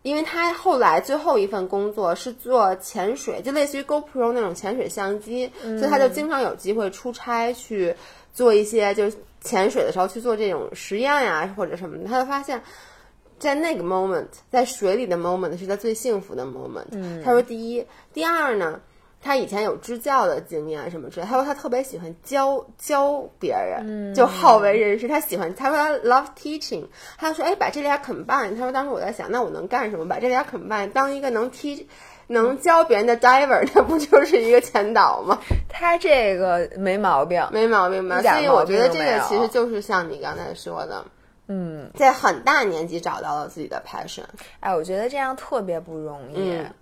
[0.05, 7.97] 因为他后来最后一份工作是做潜水，就类似于 GoPro 那种潜水相机，所以他就经常有机会出差去
[8.31, 12.05] 做一些就是潜水的时候去做这种实验呀或者什么的。
[12.05, 12.63] 他就发现，
[13.39, 17.23] 在那个 moment，在水里的 moment 是他最幸福的 moment。
[17.25, 18.79] 他说，第一，第二呢，
[19.25, 21.27] 他以前有支教的经验什么之类。
[21.27, 25.09] 他说他特别喜欢教教别人，就好为人师。
[25.09, 26.85] 他喜欢，他说他 love teaching。
[27.17, 28.55] 他说，哎，把这俩 combine。
[28.55, 30.07] 他说当时我在想，那我能干什么？
[30.07, 31.87] 把这俩 combine，当一个能 teach。
[32.27, 35.39] 能教别人的 diver， 那不就是一个前导吗？
[35.69, 38.23] 他这个没毛病，没毛病吧？
[38.23, 41.05] 所以我觉得这个其实就是像你刚才说的，
[41.49, 44.25] 嗯，在很大年纪找到了自己的 passion。
[44.61, 46.55] 哎，我觉得这样特别不容易。
[46.55, 46.73] 嗯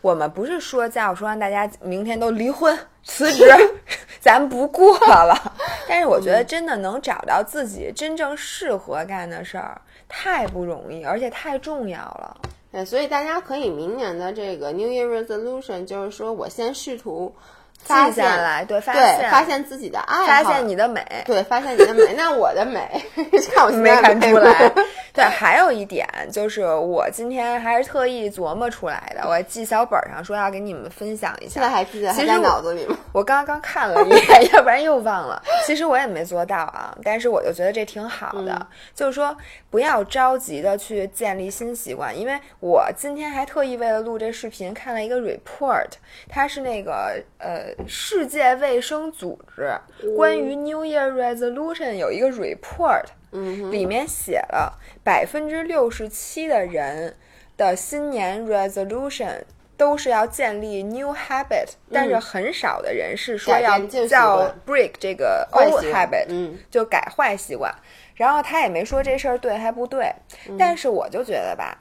[0.00, 3.44] 我们不是说叫说让大家明天都离婚辞职，
[4.20, 5.34] 咱不过了。
[5.88, 12.36] 但是我觉得真的能找到自己真正适合干的事儿，太不容易，而且太重要了。
[12.72, 17.34] 对，所以大家可以明年的这个 New Year Resolution，就是说我先试图
[17.82, 22.14] 发记现下来，对，发，现发现自己的爱好发，现你的美，对，发现你的美。
[22.16, 22.88] 那我的美，
[23.54, 24.72] 看我现没在美看出来。
[25.12, 31.54] 对，还有一点就是，我今天还是特意琢磨出来的，我记小本儿上说要给你们分享一下。
[31.54, 32.96] 现在还记得，还在脑子里吗？
[33.12, 35.42] 我刚刚看了一眼，要不然又忘了。
[35.66, 39.36] 其实我也没做到啊，但是我就觉得这挺好的，嗯就是说
[39.68, 45.88] 不要着急的去建立新习惯，因为我今天还特意为了录这视频看了一个 report，
[46.28, 49.72] 它是那个呃世界卫生组织
[50.16, 57.16] 关于 New Year Resolution 有一个 report，嗯里面写了百分之六十七的人
[57.56, 59.42] 的新年 resolution
[59.76, 66.58] 都是要建立 new habit，、但是很少的人是说要叫 break 这个坏 old habit，、嗯。
[66.70, 67.74] 就改坏习惯。
[68.14, 70.12] 然后他也没说这事儿对还不对，
[70.48, 70.56] 嗯。
[70.58, 71.78] 但是我就觉得吧，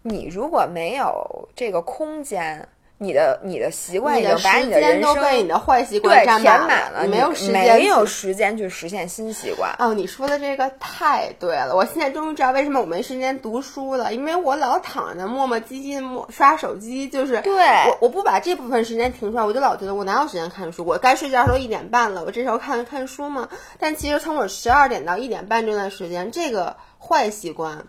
[0.00, 2.66] 你如果没有这个空间，
[2.98, 9.74] 你的你的习惯已经你的把你的时间人生都被你的坏习惯对占填满了，你没有时间没有时间去实现新习惯。
[9.78, 11.76] 哦，你说的这个太对了！
[11.76, 17.52] 我现在终于知道为什么我没时间读书了，因为我老躺着磨磨唧唧磨刷手机，就是对
[17.86, 20.82] 我我不把这部分时间停出来，我就老觉得我哪有时间看书？
[20.82, 23.48] 我该睡觉的时候一点半了，我这时候看看书吗？
[23.78, 27.84] 但其实从我十二点到一点半这段时间，这个坏习惯，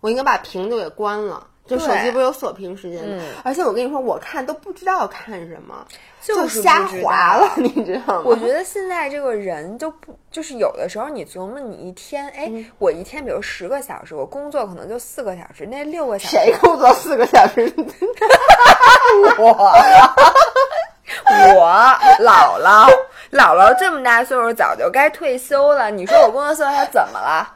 [0.00, 1.46] 我应该把屏都给关了。
[1.70, 3.16] 就手机不是有锁屏时间吗？
[3.20, 5.86] 嗯而且我跟你说，我看都不知道看什么，
[6.20, 8.22] 就是瞎滑了，你知道吗？
[8.26, 17.72] 我觉得现在这个人就不，就是有的时候你琢磨，你一天，哎，嗯我一天比如十个小时，我工作可能就四个小时，那六个小时，谁工作四个小时？
[19.38, 19.46] 我，
[21.56, 21.70] 我
[22.20, 22.88] 姥姥，
[23.32, 25.90] 姥姥这么大岁数，早就该退休了。
[25.90, 27.54] 你说我工作四个小时怎么了？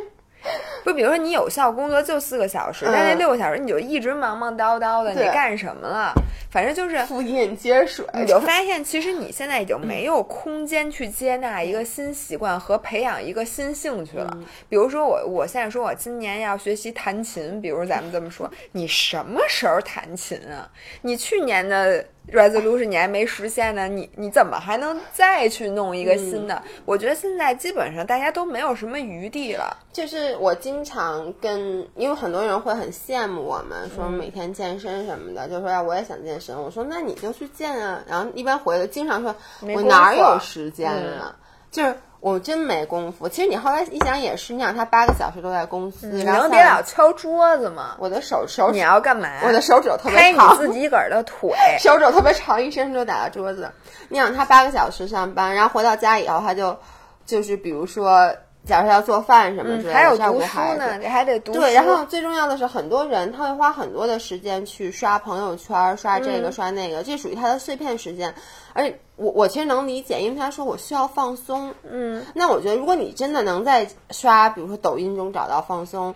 [0.84, 6.12] 不，比如说你有效工作就四个小时，但那嗯六个小时你就一直忙忙叨叨的，你干什么了？
[6.50, 14.38] 反正就是复印接水，你就发现，其实你现在已经没有空间去接纳一个新习惯和培养一个新兴趣了。
[14.68, 20.70] 比如说我，我现在说我今年要学习弹琴，比如咱们这么说，你什么时候弹琴啊？
[21.02, 22.02] 你去年的
[22.32, 26.60] resolution 你还没实现呢，你你怎么还能再去弄一个新的？
[26.84, 29.76] 我觉得现在基本上大家都没有什么余地了。
[29.92, 36.56] 就是我经常跟，因为很多人会很羡慕我们，说每天健身什么的，就说呀我也想健身。
[36.56, 38.02] 我说那你就去健啊。
[38.08, 39.34] 然后一般回来经常说，
[39.74, 41.34] 我哪有时间啊？
[41.70, 43.28] 就是我真没功夫。
[43.28, 47.96] 其实你后来一想也是，你想他八个小时都在公司，你能别老敲桌子吗？
[47.98, 49.28] 我的手手你，要干嘛？
[49.44, 51.50] 我的手指头特拍你别长，自己个儿的腿。
[51.78, 53.70] 手肘特别长，一伸就打到桌子。
[54.08, 56.76] 你想他八个小时上班，然后回到家以后，他就
[57.24, 58.32] 就是比如说，
[58.66, 61.60] 假如说要做饭什么之类的，还有读书呢，你还得读书。
[61.60, 68.34] 对，然后最重要的是，很多人他会花很多的时间去刷朋友圈、刷这嗯个、刷那个，这属于他的碎片时间。
[68.72, 71.72] 而且我我其实能理解，因为他说我需要放松。
[71.88, 76.14] 嗯，那我觉得，如果你真的能在刷，比如说抖音中找到放松，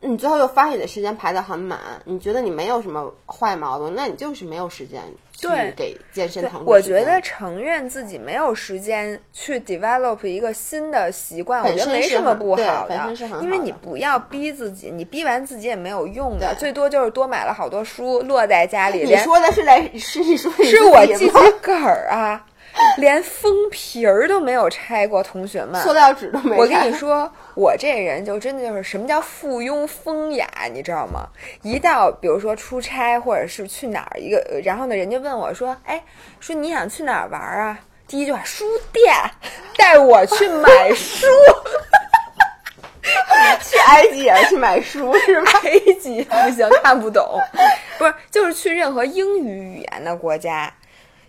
[0.00, 21.30] 你最后又发现你的时间排得很满，你觉得你没有什么坏毛病，那你就是没有时间去对给健身堂我觉得承认自己没有时间去 develop 一个新的习惯，我觉得没什么不好的本身是很，因为你不要逼自己，你逼完自己也没有用的，最多就是多买了好多书落在家里，你说的是来是你说你是我自己
[21.60, 22.46] 个儿啊，
[22.98, 25.80] 连封皮儿都没有拆过，同学们。
[25.82, 31.28] 塑料纸都没我跟你说，我这人就真的就是什么叫附庸风雅，你知道吗？
[31.62, 36.02] 一到比如说出差或者是去哪儿一个，呃然后呢，人家问我说：“哎，
[36.40, 39.14] 说你想去哪儿玩啊？”第一句话，书店，
[39.76, 41.26] 带我去买书。
[43.62, 45.50] 去埃及也是去买书是吧？
[45.62, 47.38] 埃及不行，看不懂。
[47.98, 50.72] 不是，就是去任何英语语言的国家，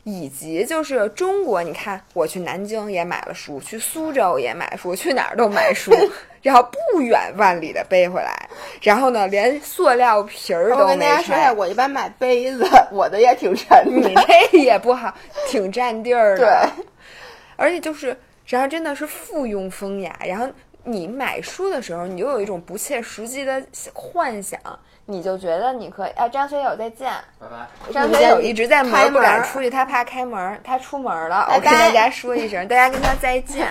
[0.06, 1.62] 以及就是中国。
[1.62, 5.92] 你看，我去南京也买了书，去苏州也买书，去哪儿都买书，
[6.42, 8.48] 然后不远万里的背回来。
[8.82, 14.24] 然后呢，连塑料皮儿都没我跟大家说一下，我一般买杯子，我的也挺沉你的。
[14.52, 15.14] 这也不好，
[15.50, 16.46] 挺占地儿的。
[16.46, 16.86] 对，
[17.56, 20.16] 而且就是，然后真的是附庸风雅。
[20.24, 20.48] 然后
[20.84, 23.60] 你买书的时候，你就有一种不切实际的
[23.92, 24.60] 幻想，
[25.06, 26.12] 你就觉得你可以。
[26.12, 27.12] 啊，张学友再见。
[27.40, 27.92] 拜拜。
[27.94, 31.46] 张学友一直在门开儿不敢出去，他怕开门儿， 他出门儿了。
[31.48, 33.68] 拜我跟大拜家说一声， 大家跟他再见。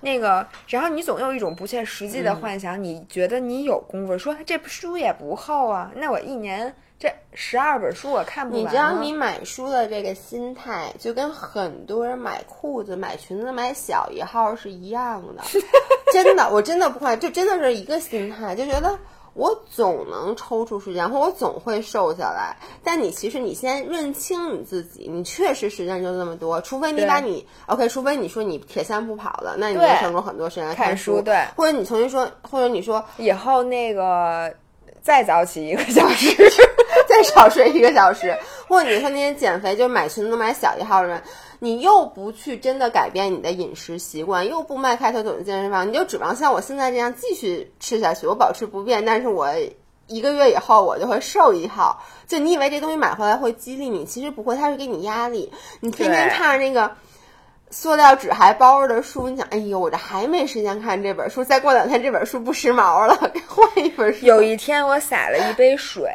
[0.00, 15.42] 那个，然后你总有一种不切实际嗯的幻想，你觉得你有功夫，说这书也不厚啊，那我一年这十二本书我看不完你知道你买书的这个心态，就跟很多人买裤子、买裙子、买小一号是一样的。
[16.14, 18.98] 真的，我真的不夸张，就真的是一个心态，就觉得
[19.34, 22.56] 我总能抽出时间，或我总会瘦下来。
[22.82, 30.00] 但你其实你先认清你自己，你确实时间就那么多，除非你把你 OK，除非你说你铁三不跑了，那你就对。
[30.00, 34.52] 省出很多时间看书，对，或者你重新说，或者你说以后那个
[35.02, 36.34] 再早起一个小时，
[37.06, 41.22] 再少睡一个小时，或者你说那些减肥就买裙子买小一号的人，
[41.60, 49.48] 你又不去真的改变你的饮食习惯，又不迈开腿走进健身房，你就指望像我现在这样继续吃下去，我保持不变，但是我
[50.08, 52.02] 一个月以后我就会瘦一号。
[52.26, 55.52] 就你以为这东西买回来会激励你，其实不会，它是给你压力。
[55.78, 56.96] 你天天看着那个。
[57.72, 64.26] 塑料纸还包着的书，你想，哎呦，我这还没时间看这本书，再过两天这本书不时髦了，该换一本书。
[64.26, 66.12] 有一天我洒了一杯水，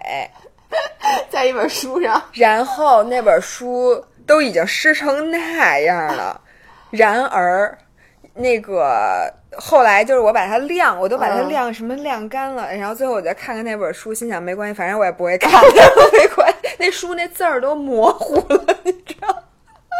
[1.31, 6.39] 在一本书上，然后那本书都已经湿成那样了，
[6.91, 7.77] 然而
[8.33, 11.49] 那个后来就是我把它晾，我都把它嗯。
[11.49, 15.51] 晾什么晾干了，然后最后我再看看那本书，心想没关系，反正我也不会看，
[16.11, 19.35] 没关系，那书那字儿都模糊了，你知道吗。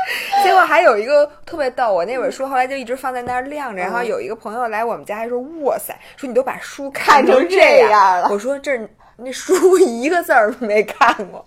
[0.43, 8.29] 结果还有一个特别逗，我那本书后来就一直放在那儿晾着，然后嗯有一个朋友来我们家还说：“哇塞，说你都把书看成这样了。
[8.29, 8.77] 我说：“这
[9.17, 11.45] 那书一个字儿都没看过，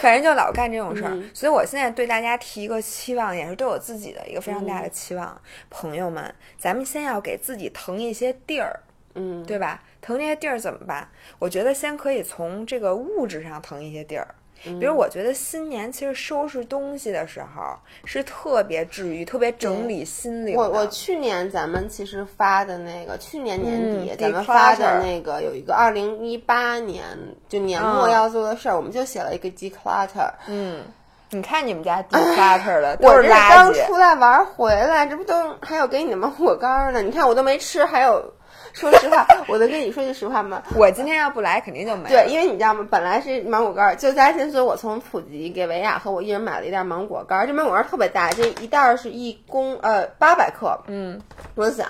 [0.00, 1.10] 反正就老干这种事儿。
[1.12, 5.40] 嗯所以我现在对大家提一个期望，也是对我自己的一个非常大的期望。
[5.68, 8.80] 朋友们，咱们先要给自己腾一些地儿，
[9.14, 9.82] 嗯，对吧？
[10.00, 11.08] 腾这些地儿怎么办？
[11.38, 14.34] 我觉得先可以从这个物质上腾一些地儿。
[14.64, 20.56] 比如，我觉得新年其实收拾东西的时候是特别治愈、特别整理心灵。
[20.56, 27.04] 我我去年咱们其实发的那个，去年年底、嗯咱们发的那个有一个二零一八年
[27.48, 30.30] 就年末嗯要做的事儿，我们就写了一个 declutter。
[30.48, 30.82] 嗯，
[31.30, 37.00] 你看你们家 declutter 了我这都是垃圾，刚出来玩回来，这不都还有给你的芒果干儿呢？
[37.00, 38.32] 你看我都没吃，还有，
[38.72, 40.62] 说实话，我能跟你说句实话吗？
[40.76, 42.08] 我今天要不来肯定就没了。
[42.10, 42.86] 对，因为你知道吗？
[42.90, 47.46] 本来是芒果干儿，就加薪，所以我从普吉给维亚和我一人买了一袋芒果干儿。
[47.46, 50.78] 这芒果干儿特别大，这一袋儿是一公呃八百克。
[50.86, 51.20] 嗯，
[51.54, 51.86] 我想，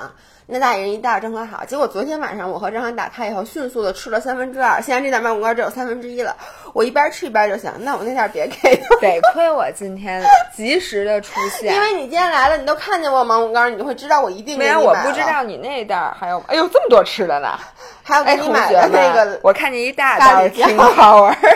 [0.50, 1.62] 那大爷人一袋儿正好好。
[1.66, 6.34] 结果昨天晚上我和张涵打开以后，迅速的吃了三分之二，现在这袋芒果干儿只有三分之一了。
[6.72, 8.98] 我一边吃一边就想，那我那袋儿别给了。
[9.02, 10.24] 得 亏我今天
[10.56, 17.58] 及时的出现，因为你今天来了，你都看见我芒果干儿，你就会知道我一定给没有我你买了不知道你那袋还有，哎呦这么多吃的呢！
[18.02, 21.38] 还有哎，给你买的那个我看见一大袋挺好玩儿。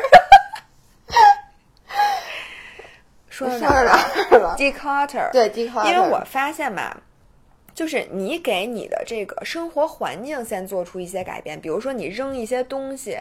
[3.30, 3.98] 说哪哪儿了
[4.58, 6.94] ？？declutter，对 declutter，因为我发现吧，
[7.74, 13.18] 就是你给你的这个生活环境先做出一些改变，比如说你扔一些东西，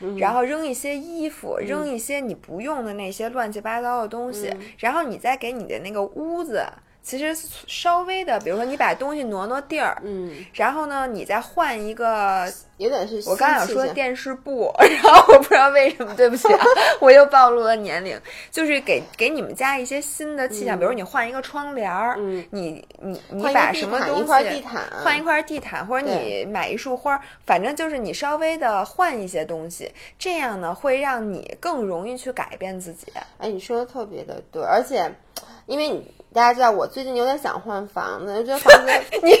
[0.00, 0.16] 嗯。
[0.18, 6.64] 然后扔一些衣服，扔一些你不用的那些乱七八糟的东西，然后你再给你的那个屋子
[7.02, 7.34] 其实
[7.66, 12.46] 稍微的，比如说你把东西挪挪地儿，嗯，然后呢，你再换一个，
[12.76, 14.72] 有点是我刚想说电视布，
[15.02, 16.64] 然后我不知道为什么，对不起啊，
[17.00, 18.20] 我又暴露了年龄，
[18.50, 22.44] 就是给给你们家一些新的气象，比如你换一个窗帘儿，嗯。
[22.50, 24.82] 你你你把什么东西块地毯。
[25.02, 33.06] 换一块地毯，或者你买一束花，反正就是你稍微的换一些东西，这样呢会让你更容易去改变自己。
[33.38, 35.10] 哎，你说的特别的对，而且
[35.66, 39.34] 因为你大家知道，我最近有点想换房子，这房子 你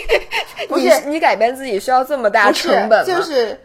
[0.68, 3.04] 不是你改变自己需要这么大成本吗？
[3.04, 3.60] 就是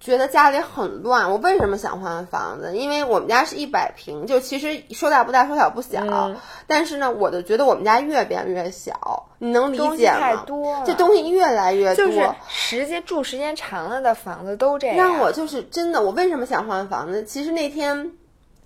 [0.00, 1.30] 觉得家里很乱。
[1.30, 2.74] 我为什么想换房子？
[2.76, 6.00] 因为我们家是一百平，就其实说大不大，说小不小。
[6.02, 10.18] 嗯但是呢，我就觉得我们家越变越小，你能理解吗？
[10.18, 14.96] 太多了，这东西越来越多，就是时间住时间长了的房子都这样。
[14.96, 17.22] 让我就是真的，我为什么想换房子？
[17.24, 18.12] 其实那天。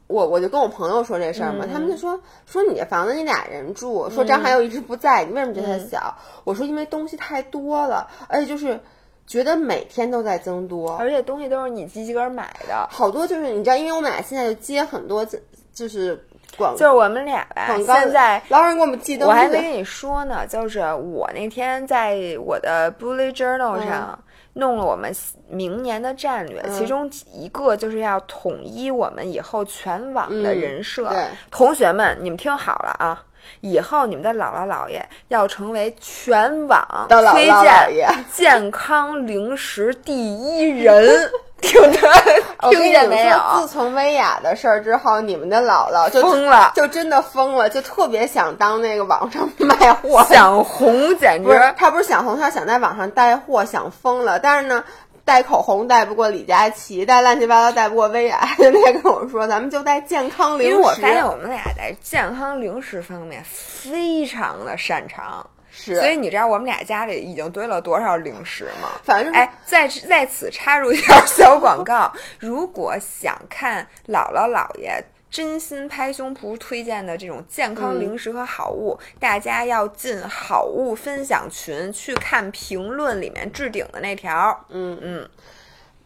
[0.08, 6.14] 我我就跟我朋友说这事儿嘛，嗯他们就说说你这房子你俩人住，说张涵佑一直不在，你为什么觉得它小？
[6.44, 8.78] 我说因为东西太多了，而且就是
[9.26, 15.36] 觉得每天都在增多，而且东西都是你自己个儿买的，好多就是你知道，因为我们俩现在就接很多就
[15.74, 16.16] 就是
[16.56, 18.40] 广就是我们俩吧，广告，现在。
[18.48, 24.18] 老有人给我们寄东西我还没跟你说呢，就是我那天在我的 Bullet Journal 嗯上
[24.56, 25.14] 弄了我们
[25.48, 31.08] 明年的战略，其中一个就是要统一我们以后全网的人设。
[31.08, 33.22] 嗯同学们，你们听好了啊！
[33.60, 41.30] 以后你们的姥姥姥爷要成为全网推荐健康零食第一人，
[41.60, 41.98] 听着
[42.70, 43.38] 听见没有？
[43.60, 50.24] 自从薇娅的事儿之后，你们的姥姥就疯了就真的疯了，就特别想当那个网上卖货。
[50.28, 54.38] 想红简直他不是想红，他想在网上带货，想疯了。
[54.38, 54.84] 但是呢，
[55.26, 60.72] 带口红带不过李佳琦，带乱七八糟带不过薇娅，就那天跟我说，咱们就带健康零食。
[60.72, 68.88] 因为我发现我们俩在健康零食方面非常的擅长，是，所以你知道我们俩家里已经堆了多少零食吗？
[69.02, 75.04] 反正哎，在在此插入一条小广告，如果想看姥姥姥爷。
[75.36, 84.58] 真心拍胸脯推荐的这种健康零食和好物，大家要进好物分享群去看评论里面置顶的那条。
[84.70, 85.28] 嗯嗯，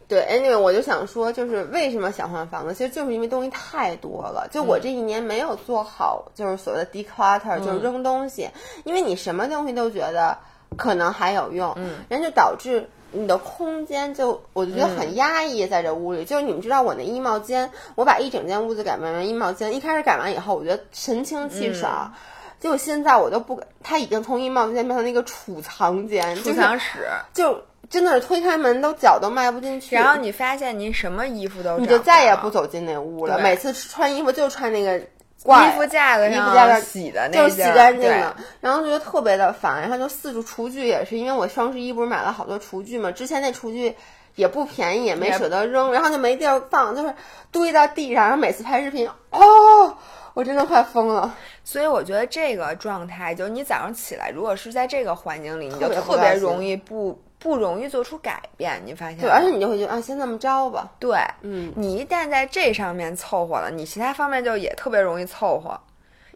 [0.05, 4.45] 对，anyway，我就想说，就是为什么想换房子，其实就是因为东西太多了。
[4.51, 8.49] 就我这一年没有做好，就是所谓的 declutter，、就是扔东西，
[8.83, 10.37] 因为你什么东西都觉得
[10.75, 12.85] 可能还有用，嗯，然后就导致。
[13.11, 16.23] 你的空间就我就觉得很压抑，在这屋里。
[16.25, 19.75] 就是你们知道我那衣帽间，我把一整间屋子改变成衣帽间。
[19.75, 22.13] 一开始改完以后，我觉得神清气爽，
[22.59, 27.07] 结果现在我都不，它已经从衣帽间变成那个储藏间，储藏室。
[27.33, 29.95] 就真的是推开门都脚都迈不进去。
[29.95, 33.39] 然后你发现你什么衣服都你就再也不走进那屋了。
[33.39, 35.01] 每次穿衣服就穿那个
[35.43, 39.81] 挂衣服架子衣上服架上洗的那就是洗干净的对，然后觉得特别的烦。
[39.81, 43.95] 然后就四处厨具也是，因为我双十一不是买了好多厨具嘛，之前那厨具
[44.35, 47.13] 也不便宜，也没舍得扔，然后就没地儿放，就是
[47.51, 48.23] 堆到地上。
[48.23, 49.97] 然后每次拍视频，哦，
[50.33, 51.33] 我真的快疯了。
[51.63, 58.81] 所以我觉得这个状态，就是你早上起来，如果是在这个环境里，你就特别容易不不容易做出改变。
[58.85, 59.21] 你发现吗？
[59.23, 60.89] 对，而且你就会觉得啊，先这么着吧。
[60.99, 65.77] 对，嗯，你一旦在这上面凑合了，你其他方面就也特别容易凑合。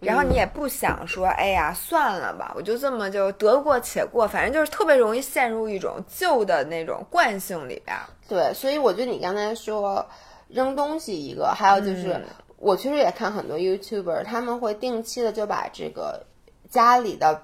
[0.01, 8.03] 然后你也不想说，哎呀，算了吧，我就这么就得过且过，反正就是特别容易陷入一种旧的那种惯性里边儿。
[8.28, 10.06] 对，所以我觉得你刚才说
[10.49, 12.24] 扔东西一个，还有就是、嗯
[12.58, 16.26] 我其实也看很多 YouTuber，他们会定期的就把这个
[16.70, 17.39] 家里的。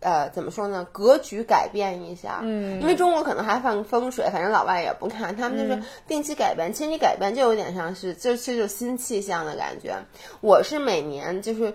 [0.00, 0.86] 呃，怎么说呢？
[0.92, 6.72] 格局改变一下，嗯因为中国可能还放风水，反正老外也不看，他们就是定期改变。
[6.72, 9.94] 其实你改变就有点像是，就其实就新气象的感觉。
[10.40, 11.74] 我是每年就是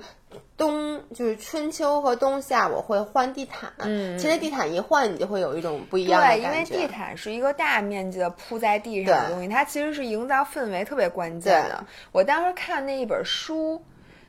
[0.57, 3.71] 冬，就是春秋和冬夏，我会换地毯。
[3.77, 6.75] 嗯，其实地毯一换，你就会有一种不一样的对，因感觉。
[6.75, 11.85] 为地毯是一个大面积的铺在地上的东西，它其实是营造氛围特别关键的。
[12.11, 13.83] 我当时看那一本书，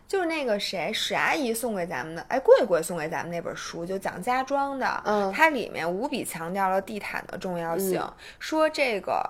[0.09, 8.02] 就是那个谁史阿姨送给咱们的，哎，贵贵送给咱们那本书，就讲家装的，嗯它里面无比强调了地毯的重要性，
[8.38, 9.22] 说这个。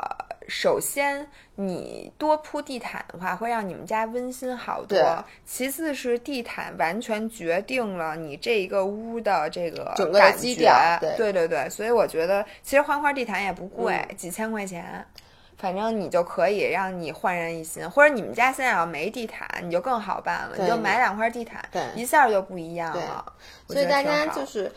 [0.49, 5.05] 首先，你多铺地毯的话，会让你们家温馨好多对。
[5.45, 15.05] 其次是地毯完全决定了你这一个屋的这个整个基调对对对对，所以我觉得其实换块地毯也不贵，嗯几千块钱，
[15.57, 17.89] 反正你就可以让你焕然一新。
[17.91, 23.33] 或者你们家现在要没地毯，你就更好办了，你就买两块地毯，对一下就不一样了。
[23.69, 24.71] 所以大家就是。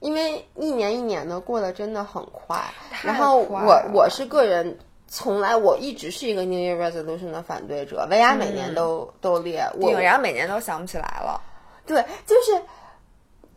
[0.00, 2.56] 因为一年一年的过得真的很快，
[2.90, 3.60] 太然后我
[3.92, 11.38] 我是个人，从来我一直是一个 New Year Resolution 的反对者，薇娅每年都、都列我定，然后每年都想不起来了。
[11.84, 12.62] 对，就是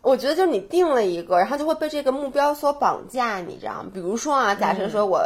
[0.02, 3.90] 我觉得就是你定了一个，然后就会被这个目标所绑架，你知道吗？
[3.94, 5.22] 比如说啊，假设说我。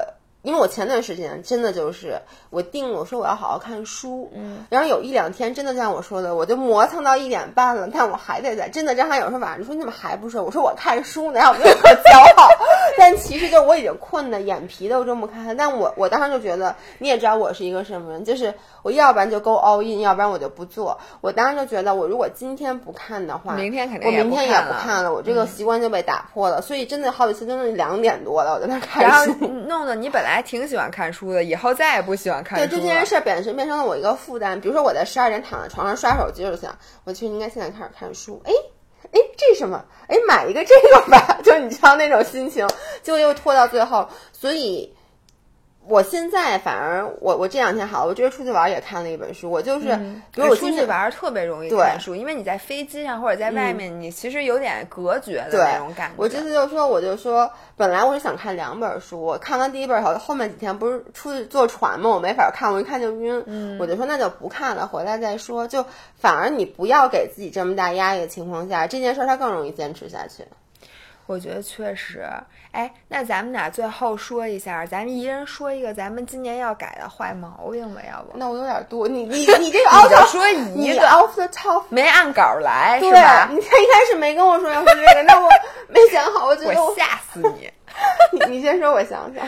[0.49, 8.71] 因为我前段时间真的就是我定我说我要好好看书，嗯，然后有一两天真的像我说的，我就磨蹭到一点半了，但我还得在。
[8.71, 10.41] 真的，张涵有时候晚上你说你怎么还不睡？
[10.41, 12.49] 我说我看书呢，然后我就可骄傲。
[12.97, 15.55] 但其实就我已经困的眼皮都睁不开了。
[15.55, 20.99] 但我我当时就觉得你也知道我是一个什么人，就是我要不然就 go all in，要不然我就不做。
[21.21, 26.63] 我当时就觉得我如果今天不看的话，明天肯定我明天也不看了，我这个习惯就被打破了。
[26.63, 32.69] 所以真的好几次真的两点多了，我在那看书，然后弄得你本来挺喜欢看书的，以后再也不喜欢看书了。
[32.69, 34.61] 对，这件事本身变成了我一个负担。
[34.61, 38.41] 比如说我在十二点躺在床上刷手机，就想我其实应该现在开始看书。
[38.45, 38.53] 哎。
[39.13, 39.83] 哎，这是什么？
[40.09, 42.69] 哎，买一个这个吧， 就你知道那种心情，
[43.03, 44.95] 就又拖到最后，所以。
[45.89, 49.51] 我现在反而我我这两天好，我这出去玩也看了一本书。
[49.51, 49.97] 我就是，
[50.33, 56.15] 比如我出去玩特别容易看书，因为你在飞机上或者在外面，你其实有点隔绝的那种感觉。
[56.17, 65.67] 我这次就说，我就说，本来我是想看两本书，我看完第一本后，后面几天不是出去坐船嘛，我没法看，我一看就晕，我就说那就不看了，回来再说。
[65.67, 65.85] 就
[66.17, 70.45] 反而你不要给自己这么大压力的情况下，这件事儿它更容易坚持下去。
[71.29, 72.27] 我觉得确实，
[72.73, 78.39] 哎，那咱们俩最后说一下，咱们一人说一个咱们今年要改的坏毛病吧，要不？
[78.39, 83.47] 那我有点多，你 你你这个奥特说一个 off the top，没按稿来是吧？
[83.51, 85.47] 你他一开始没跟我说要说这个，那我
[85.89, 87.71] 没想好，我觉得我吓死你。
[88.33, 89.47] 你你先说，我想想。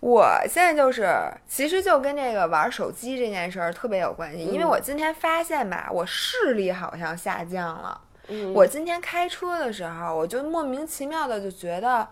[0.00, 1.18] 我现在就是，
[1.48, 7.98] 其实就跟这个玩手机这件事儿特别有关系，因为我今天发现吧，我视力好像下降了。
[8.54, 12.08] 我今天开车的时候，我就莫名其妙的就觉得，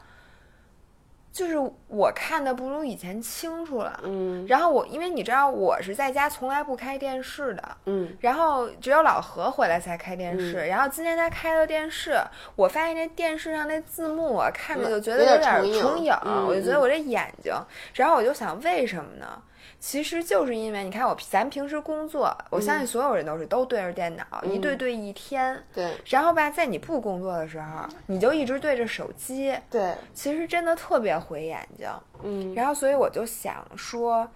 [1.32, 1.56] 就是
[1.88, 3.98] 我看的不如以前清楚了。
[4.02, 10.66] 嗯，然后我因为你知道我是在家从来不开电视的，嗯，然后只有老何回来才开电视。
[10.66, 12.18] 然后今天他开了电视，
[12.54, 16.12] 我发现那电视上那字幕我看着就觉得有点重影，
[16.46, 17.54] 我就觉得我这眼睛，
[17.94, 19.42] 然后我就想为什么呢？
[19.80, 25.60] 其实就是因为你看我，咱平时工作，我相信所有人都是都对着电脑，一对对一天。
[25.74, 25.92] 对。
[26.06, 29.54] 然后吧，在你不工作的时候，你就一直对着手机。
[29.70, 29.94] 对。
[30.14, 31.88] 其实真的特别毁眼睛。
[32.22, 32.54] 嗯。
[32.54, 34.28] 然后，所以我就想说，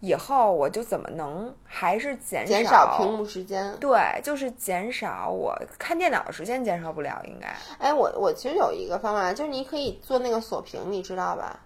[0.00, 3.76] 以后我就怎么能还是减少减少屏幕时间？
[3.78, 7.54] 对，就是减少我看电脑的时间，减少不了应该。
[7.78, 11.60] 哎，我我其实有一个方法，就是你可以做那个锁屏，你知道吧？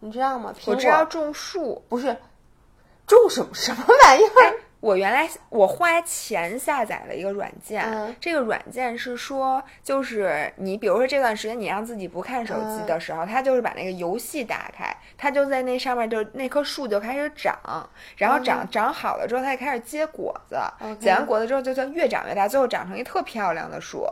[0.00, 0.52] 你知道吗？
[0.66, 2.16] 我知道种树不是。
[3.06, 4.54] 种什么什么玩意儿？
[4.80, 17.56] 我原来我花钱下载了一个软件，这个软件是说，就是你比如说这段时间你让自己不看手机的时候，它就是把那个游戏打开，它就在那上面就那棵树就开始长，
[18.16, 20.56] 然后长长好了之后，它就开始结果子，
[20.98, 24.04] 结完果子之后就就越长越大，最后长成一特漂亮的树。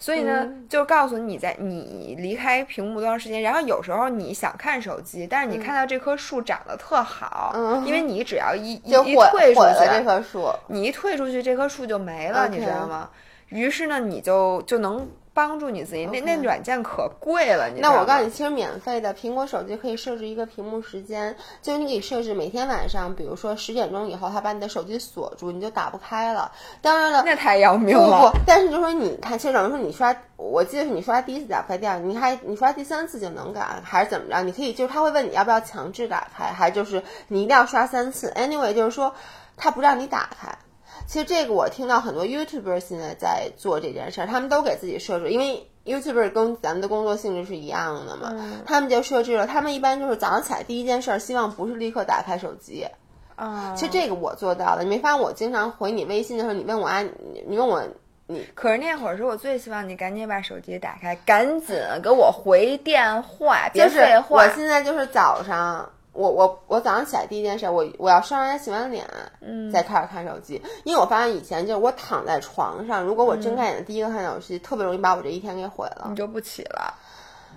[0.00, 13.10] 所以呢，就告诉你在你离开屏幕多长时间，然后有时候你想看手机，但是你看到这棵树长得特好，因为你只要一一退出去，这棵树，你一退出去，这棵树就没了，你知道吗？
[13.50, 15.06] 于是呢，你就就能。
[15.32, 17.70] 帮助你自己，那那软件可贵了。
[17.70, 26.50] 你那我告诉你，其实免费的，苹果手机可以设置一个屏幕时间，就是你可以设置每天晚上，比如说十点钟以后，它把你的手机锁住，你就打不开了。
[26.82, 28.32] 当然了， 那太要命了。
[28.32, 34.42] 不不，但是就说你看，其实等于说你刷，我记得是你刷第一次打不开，第二你还你刷第三次就能改，还是怎么着？
[34.42, 38.32] 你可以就是他会问你要不要强制打开，还就是你一定要刷三次。
[38.36, 39.14] Anyway，就是说
[39.56, 40.58] 他不让你打开。
[41.06, 52.86] 其实这个我听到很多 YouTuber 现在在做这件事儿，他们都给自己设置，因为 YouTuber 跟咱们的工作性质是一样的嘛，他们就设置了，他们一般就是早上起来第一件事儿，希望不是立刻打开手机。
[53.34, 57.02] 啊，其实这个我做到了，你没发现我经常回你微信的时候，你问我啊，
[57.48, 57.82] 你问我
[58.26, 64.44] 你，可是那会儿是我最希望你赶紧把手机打开，赶紧给我回电话，别废话。
[64.44, 65.90] 我现在就是早上。
[66.20, 69.06] 我我我早上起来第一件事，我我要刷完牙洗完脸，
[69.40, 70.60] 嗯，再开始看手机。
[70.84, 76.06] 因为我发现以前就是我躺在床上，如果我睁开眼第一个看手机，特别容易把我这一天给毁了。
[76.10, 76.94] 你就不起了，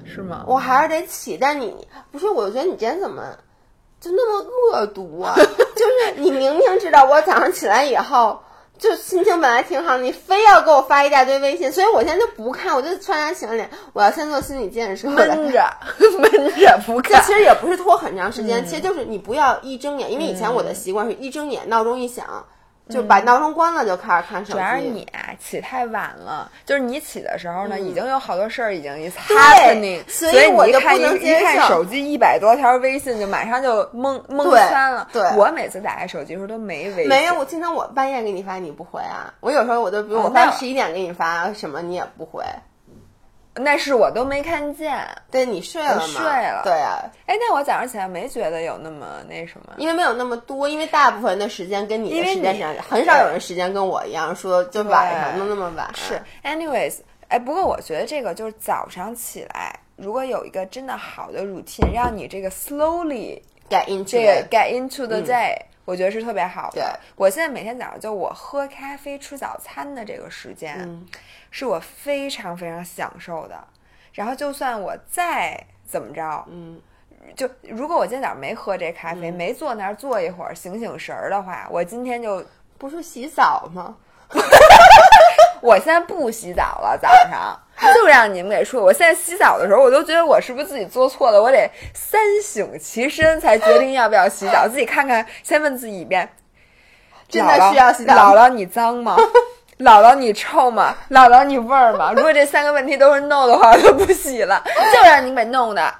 [0.06, 0.46] 是吗？
[0.48, 2.30] 我还是得起，但你不是？
[2.30, 3.38] 我觉得你今天怎么
[4.00, 5.36] 就那么恶毒啊？
[5.38, 8.40] 就是你明明知道我早上起来以后。
[8.80, 15.10] 就心情本来挺好，你非要给我发一大堆微信，所以我现在就不看，我就刷牙洗完脸，我要先做心理建设。
[15.10, 15.66] 闷着，
[16.20, 17.24] 闷着不看。
[17.24, 22.46] 其实也不是拖很长时间，其实就是你不要一睁眼，因为以前我的习惯是一睁眼，闹钟一响。
[22.90, 24.52] 就把闹钟关了，就开始看手机。
[24.54, 25.08] 主要是你
[25.40, 35.08] 起太晚了，就是你起的时候呢，已经有好多事儿已经 happening，所以我就不能一看手机一百多条微信，就马上就懵懵圈了。
[35.14, 37.08] 对，我每次打开手机的时候都没微信。
[37.08, 39.34] 没有，我经常我半夜给你发你不回啊。
[39.40, 42.44] 我有时候我都比如我发十一点给你发什么你也不回。
[43.56, 44.98] 那是我都没看见。
[45.30, 46.06] 对你睡了吗？
[46.08, 46.62] 睡了。
[46.64, 47.04] 对啊。
[47.28, 55.90] 哎，那我早上起来没觉得有那么那什么，因为没有那么多，因为大部分的时间跟你的时间上，很少有人时间跟我一样说就晚上弄那么晚。
[55.94, 56.98] 是，anyways，
[57.28, 66.82] 哎，不过我觉得这个就是早上起来，如果有一个真的好的 routine，让你这个 slowly get into 这个 get into the day，我觉得是特别好的。
[66.82, 66.84] 对，
[67.16, 71.06] 我现在每天早上就我喝咖啡吃早餐的这个时间。
[71.56, 73.56] 是我非常非常享受的，
[74.12, 76.82] 然后就算我再怎么着，嗯，
[77.36, 82.44] 就如果我今天早上没喝这咖啡，没坐那儿坐一会儿醒醒神儿的话，我今天就
[82.80, 83.96] 不是洗澡吗？
[85.62, 87.56] 我现在不洗澡了，早上
[87.94, 88.82] 就让你们给说。
[88.84, 91.40] 我现在洗澡的时候，我都觉得我是不是自己做错了？
[91.40, 96.28] 我得三省其身才决定要不要洗澡， 自己看看，先问自己一遍：
[97.30, 98.34] 真的需要洗澡？
[98.34, 99.16] 姥姥，你脏吗？
[99.84, 100.96] 姥姥，你臭吗？
[101.12, 102.14] 姥姥，你味儿吗？
[102.14, 104.64] 如果这三个问题都是 no 的话，我就不洗了，
[104.94, 105.94] 就让你给弄的。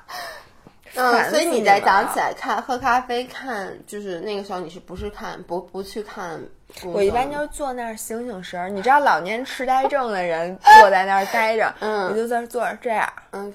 [0.96, 6.40] 嗯，所以你在早上起来看喝咖啡看，就是那个时候你是不是看不不去看？
[6.86, 8.70] 我一般就是坐那儿醒醒神儿。
[8.70, 13.54] 你知道老年痴呆症的人坐在那儿待着，嗯，你就在坐着这样，OK。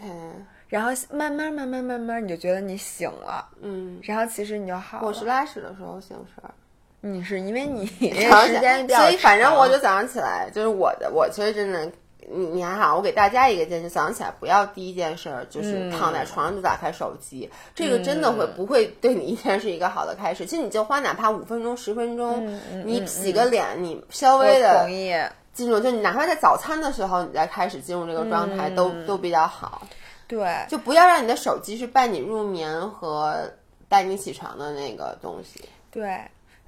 [0.68, 3.98] 然后慢慢慢慢慢慢，你就觉得你醒了，嗯。
[4.02, 5.00] 然后其实你就好。
[5.02, 6.50] 我是拉屎的时候醒神儿。
[7.00, 11.86] 你是因为你 时间比较所以反正我就早上起来，就是我的，我其实真的，
[12.28, 20.44] 你你还好，我给大家一个建议，早上起来不要第一件事儿就是躺在床上就打开手机，这个真的会不会对你一天是一个好的开始？
[20.44, 24.88] 其实你就花哪怕五分钟、十分钟，你洗个脸，你稍微的
[25.52, 29.86] 进入，就你哪怕在早餐的时候，你再开始进入这个状态，都都比较好。
[30.26, 33.50] 对，就不要让你的手机是伴你入眠和
[33.88, 35.64] 带你起床的那个东西。
[35.90, 36.20] 对。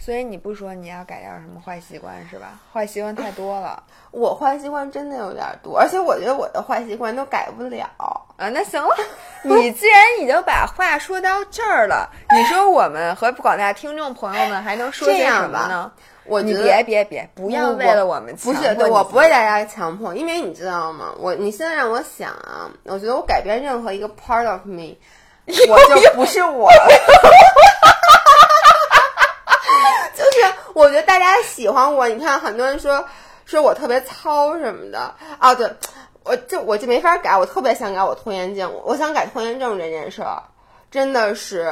[0.03, 2.59] 所以你不说你要改掉什么坏习惯是吧？
[2.73, 8.49] 坏习惯太多了， 我坏习惯真的有点多，而且我觉得我的坏习惯都改不了啊。
[8.49, 8.97] 那行了，
[9.43, 15.93] 你既然已经把话说到这儿了，你说我们和广大听众朋友们还能说些什么呢？
[16.25, 21.13] 我你别别别，不要为了我们不是对我不为大家强迫，因为你知道吗？
[21.19, 24.95] 我你现在让我想啊，我觉得我改变任何一个 part of me，
[25.69, 26.71] 我就不是我。
[30.15, 33.07] 就是我觉得大家喜欢我，你看很多人说
[33.45, 35.71] 说我特别糙什么的啊，对，
[36.25, 40.43] 我就我就没法改，我特别想改我拖延症，我想改拖延症这件事儿，
[40.91, 41.71] 真的是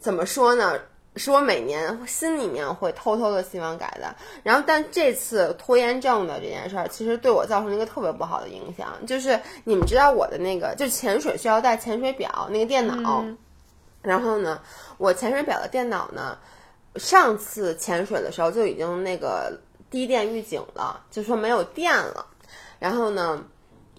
[0.00, 0.78] 怎么说呢？
[1.16, 4.14] 是我每年心里面会偷偷的希望改的。
[4.42, 13.22] 然后，但这次拖延症的这件事儿，其实对我造成了一个特别不好的影响，就是你们知道我的那个，就潜水需要带潜水表那个电脑，
[14.00, 14.58] 然后呢，
[14.96, 16.38] 我潜水表的电脑呢。
[16.98, 19.58] 上次潜水的时候就已经那个
[19.90, 22.26] 低电预警了，就说没有电了。
[22.78, 23.42] 然后呢，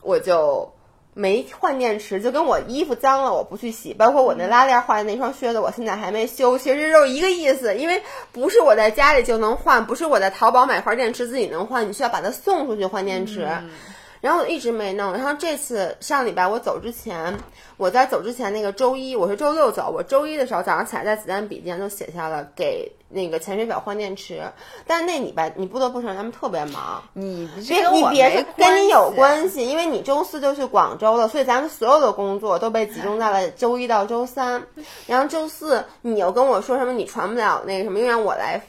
[0.02, 0.72] 我就
[1.14, 6.58] 没换电池，就跟我衣服脏了我不去洗，包括我那拉链坏的那双靴子，我现在还没修。
[6.58, 13.48] 其实就是一个意思，因为不是我在家里就能换，不是我在淘宝买块电池自己能换，你需要把它送出去换电池。
[14.22, 17.38] 然后我一直没弄，然后这次上礼拜我走之前，
[17.78, 24.42] 我在走之前那个周一，我是周六走，我周一的时候早上起来在子弹笔记上都写下了给那个潜水表换电池，
[24.86, 34.62] 但是那礼拜你不得不承认他们特别忙，你别你别跟你有关系，因为你周四就去广州了，所以咱们所有的工作都被集中在了周一到周三，
[35.06, 38.62] 然后周四你又跟我说什么你传不了那个什么，又让我来。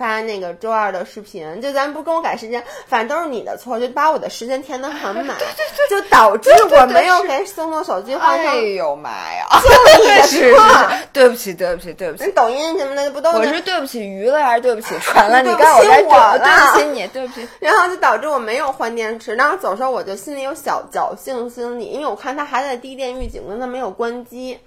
[0.00, 5.36] 发那个周二的视频，就咱不跟我改时间，反正都是你的错，就把我的时间填的很满，
[5.90, 8.54] 就导致我没有给松松手机换上。
[8.54, 9.46] 哎呦妈呀！
[9.60, 12.32] 就你的错， 对不起，对不起，对不起。
[12.32, 13.30] 抖音什么的不都？
[13.32, 15.42] 我是对不起鱼了，还是对不起船了？
[15.42, 17.46] 你告诉我，我对不起你，对不起。
[17.58, 24.58] 然后就导致我没有换电池，然后走时候我就心里有小侥幸心理，因为我看它还在低电预警，跟它没有关机。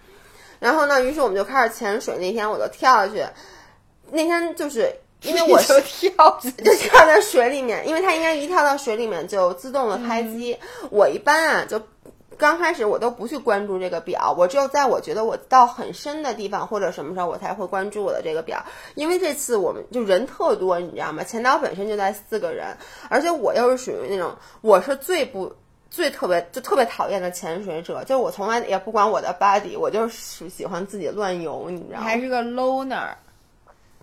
[0.60, 2.18] 然后呢，于是我们就开始潜水。
[2.20, 3.26] 那天我就跳下去，
[4.12, 4.96] 那天就是。
[5.24, 10.58] 因为我就跳就跳在水里面，因为它应该一跳到水里面就自动的开机。
[10.90, 11.82] 我一般啊，就
[12.38, 18.62] 刚开始我都不去关注这个表，我只有在我觉得我到很深的地方或者什么时候，我才会关注我的这个表。
[18.96, 21.24] 因为这次我们就人特多，你知道吗？
[21.24, 22.76] 前岛本身就在四个人，
[23.08, 25.54] 而且我又是属于那种我是最不
[25.90, 32.04] 最特别就特别讨厌的潜水者，就是我从来也不管我的 body，我就是喜欢自己乱游，你知道吗？
[32.04, 33.10] 还是个 loner，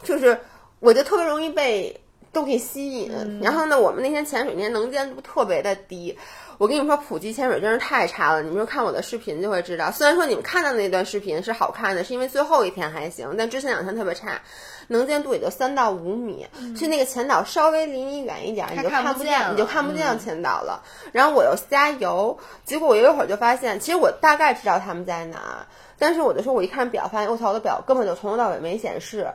[0.02, 0.38] 就是。
[0.80, 2.00] 我就特别容易被
[2.32, 3.40] 都可以吸引。
[3.42, 6.18] 然后呢，我们那天潜水那天能见度特别的低。
[6.58, 8.42] 我跟你们说，普及潜水真是太差了。
[8.42, 9.90] 你们说看我的视频就会知道。
[9.90, 14.42] 虽然说你们看到那段视频是好看的，是因为最后一天还行，但之前两天特别差，
[14.88, 20.82] 能见度也就三到五米，去那个前岛稍微离你远一点，你就看不见，你就看不见前岛了。
[21.12, 25.66] 然后我又加油，结果我有一会儿就发现，其实我大概知道他们在哪，
[25.98, 29.32] 但是我就说，我一看表，发现我操，我的表根本就从头到尾没显示。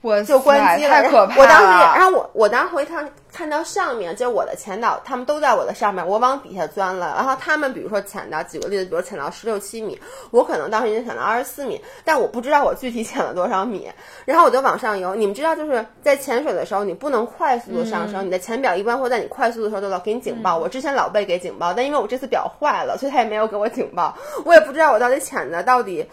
[0.00, 1.40] 我就关机了，太可怕了！
[1.42, 7.14] 我当时，然后我我当时回看看到上面，就我的前导，他们都在我的上面，我往底下钻了。
[7.16, 13.90] 然后他们比如说潜到，举个例子，比如潜到十六七米，我可能当时已经潜到二十四米，但我不知道我具体潜了多少米。
[14.24, 15.16] 然后我就往上游。
[15.16, 20.56] 你们知道，就是在潜水的时候，你不能快速的上升，你的潜表一般会在你快速的时候就老给你警报。
[20.56, 24.16] 我之前老被给警报，但因为我这次表坏了，所以他也没有给我警报。
[24.44, 26.08] 我也不知道我到底潜的到底。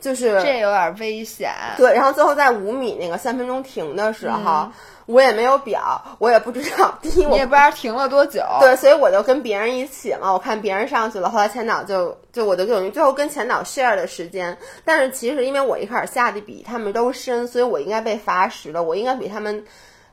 [0.00, 1.92] 就是这有点危险，对。
[1.92, 4.68] 然后最后在五米那个三分钟停的时候，
[5.06, 6.96] 我也没有表，我也不知道。
[7.02, 8.40] 第一，我也不知道停了多久。
[8.60, 14.56] 对，所以我就跟别人一起嘛，我看别人上去了，后来前导就就我就等于最后跟前导 share 的时间。
[14.84, 19.64] 但是其实因为我一开始下的比他们都深，所以我应该被罚时了，我应该比他们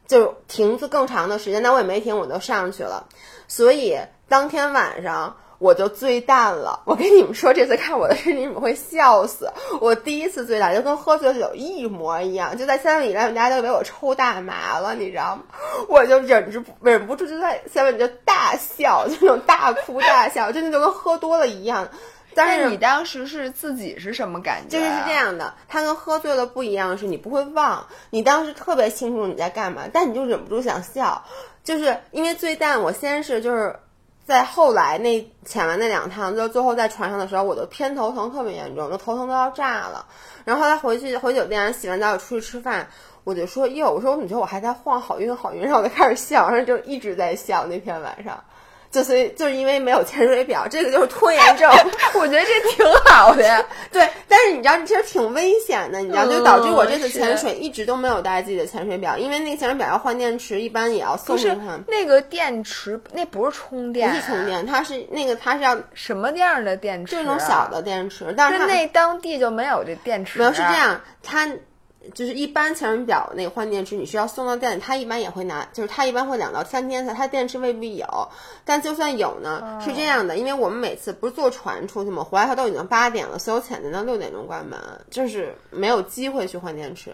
[0.08, 1.62] 就停住更长的时间。
[1.62, 3.06] 但我也没停，我就上去了。
[3.48, 5.38] 所以当天晚上。
[5.58, 9.50] 我就醉淡了， 我跟你们说，这次看我的视频你们会笑死。
[9.80, 15.44] 我第一次醉淡，就跟喝醉酒一模一样，就在三里来，大家都以为我抽大麻了，你知道吗？
[15.88, 21.88] 我就忍住忍不住就在下面就大笑，就那种大哭大笑，真的就跟喝多了一样。
[22.34, 24.78] 但是你当时是自己是什么感觉？
[24.78, 31.24] 就是是这样的，它跟喝醉了不一样，是你不会忘，你当时特别清楚你在干嘛，但你就忍不住想笑，
[31.64, 33.74] 就是因为醉淡，我先是就是。
[34.26, 40.06] 在后来那潜完那两趟，就最后在船上的时候，我的偏头疼特别严重，就头疼都要炸了。
[40.44, 42.88] 然后他回去回酒店洗完澡出去吃饭，
[43.24, 48.44] 我就说哟，我说你觉得我还在晃，好晕好晕，然后我就开始笑，然后就一直在笑那天晚上。
[48.96, 51.70] 就所以就是因为没有潜水表，这个就是拖延症。
[52.16, 53.62] 我觉得这挺好的呀。
[53.92, 61.54] 对，但是你知道，其实挺危险的，你知道，就导致我这次潜水一直都没有带自己的潜水表，因为那个潜水表要换电池，一般也要送是
[61.90, 67.18] 那个电池，那不是充电，不是充电，它是那个它是要什么样的电池？
[67.18, 70.40] 就那种小的电池，但是那当地就没有这电池。
[70.40, 71.50] 没有是这样，它。
[72.14, 78.06] 就是一般潜水表那个换电池，你需要送到店里，他一般也会拿，就是他一般会两到三天才，他电池未必有。
[78.64, 82.24] 但就算有呢，是这样的，因为我们每次不是坐船出去嘛？
[82.24, 84.80] 回来他都已经八点了，所有潜店到六点钟关门，
[85.10, 87.12] 就是没有机会去换电池。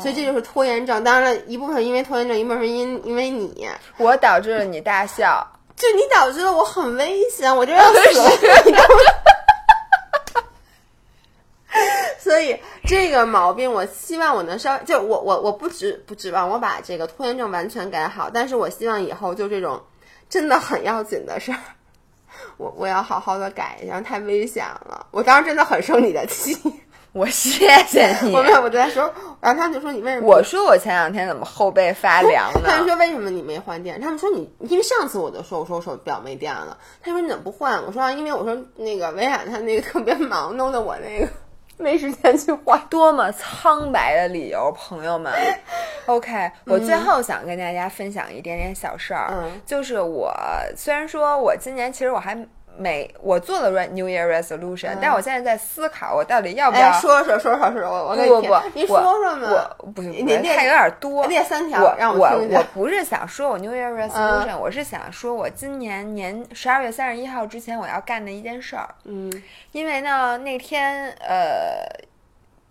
[0.00, 1.02] 所以这就是拖延症。
[1.02, 5.46] 当然了一部分因为拖延症，一部分是因因为你，我导致了你大笑，
[5.76, 8.12] 就你导致了我很危险，我就要死。
[8.12, 8.74] 所以
[12.88, 19.82] 这个毛病，我希望我能稍就我我我不指不指望我把这个拖延症完全改好，但是我希望以后就这种
[20.28, 21.58] 真的很要紧的事儿，
[22.58, 25.06] 我我要好好的改一下，太危险了。
[25.10, 26.56] 我当时真的很生你的气，
[27.12, 28.32] 我谢谢你。
[28.32, 30.26] 我没有，我就在说，然后他们就说你为什么？
[30.28, 32.60] 我说我前两天怎么后背发凉呢？
[32.70, 34.00] 他们说为什么你没换电？
[34.00, 36.78] 他们说你因为上次我就说我说我手表没电了。
[37.02, 37.84] 他说你怎么不换？
[37.84, 41.28] 我说因为我说那个维亚他那个特别忙，弄得我那个。
[41.82, 45.32] 没时间去画，多么苍白的理由，朋友们。
[46.06, 50.32] OK，我最后想跟大家分享一点点小事儿，就是我
[50.76, 52.46] 虽然说我今年其实我还。
[52.78, 69.32] 每我做了 New Year Resolution，但我现在在思考，我到底要不要说说说说说，我我不不不，你说说嘛，我不行，太有点多，列三条，我我我不是想说我 New Year Resolution，我是想说我今年年十二月三十一号之前我要干的一件事儿，嗯，
[69.72, 71.86] 因为呢那天呃，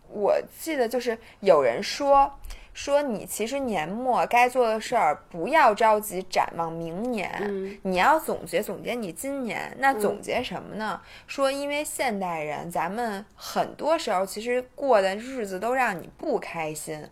[0.10, 2.32] 我记得就是有人说。
[2.76, 9.74] 说你其实年末该做的事儿，不要着急展望明年，你要总结总结你今年。
[9.80, 11.02] 那总结什么呢？
[11.26, 17.08] 说因为现代人，咱们很多时候其实过的日子都让你不开心，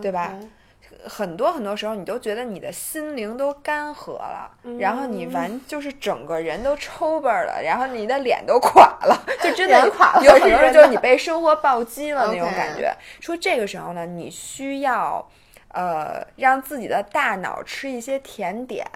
[0.00, 0.38] 对吧？
[1.06, 9.78] 很多很多时候，你都觉得你的心灵都干涸了，然后你完就是整个人都抽巴了，然后你的脸都垮了， 就真的
[10.22, 12.94] 有很多人就是你被生活暴击了那种感觉。
[13.20, 15.28] 说这个时候呢，你需要
[15.68, 18.86] 呃让自己的大脑吃一些甜点。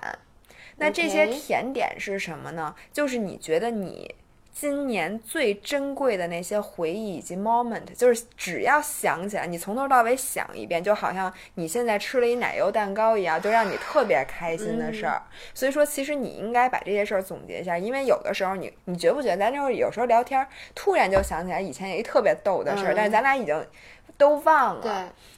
[0.77, 2.75] 那这些甜点是什么呢？
[2.93, 4.13] 就是你觉得你
[4.57, 15.21] 今年最珍贵的那些回忆以及 moment，就是只要想起来，你从头到尾想一遍，就好像你现在吃了一奶油蛋糕一样，就让你特别开心的事儿。
[15.53, 23.67] 所以说，其实你应该把这些事儿总结一下，因为有的时候你你觉不觉得咱那会儿有时候聊天，突然就想起来以前有一特别逗的事儿，但是咱俩已经
[24.17, 24.81] 都忘了。
[24.81, 24.93] 对，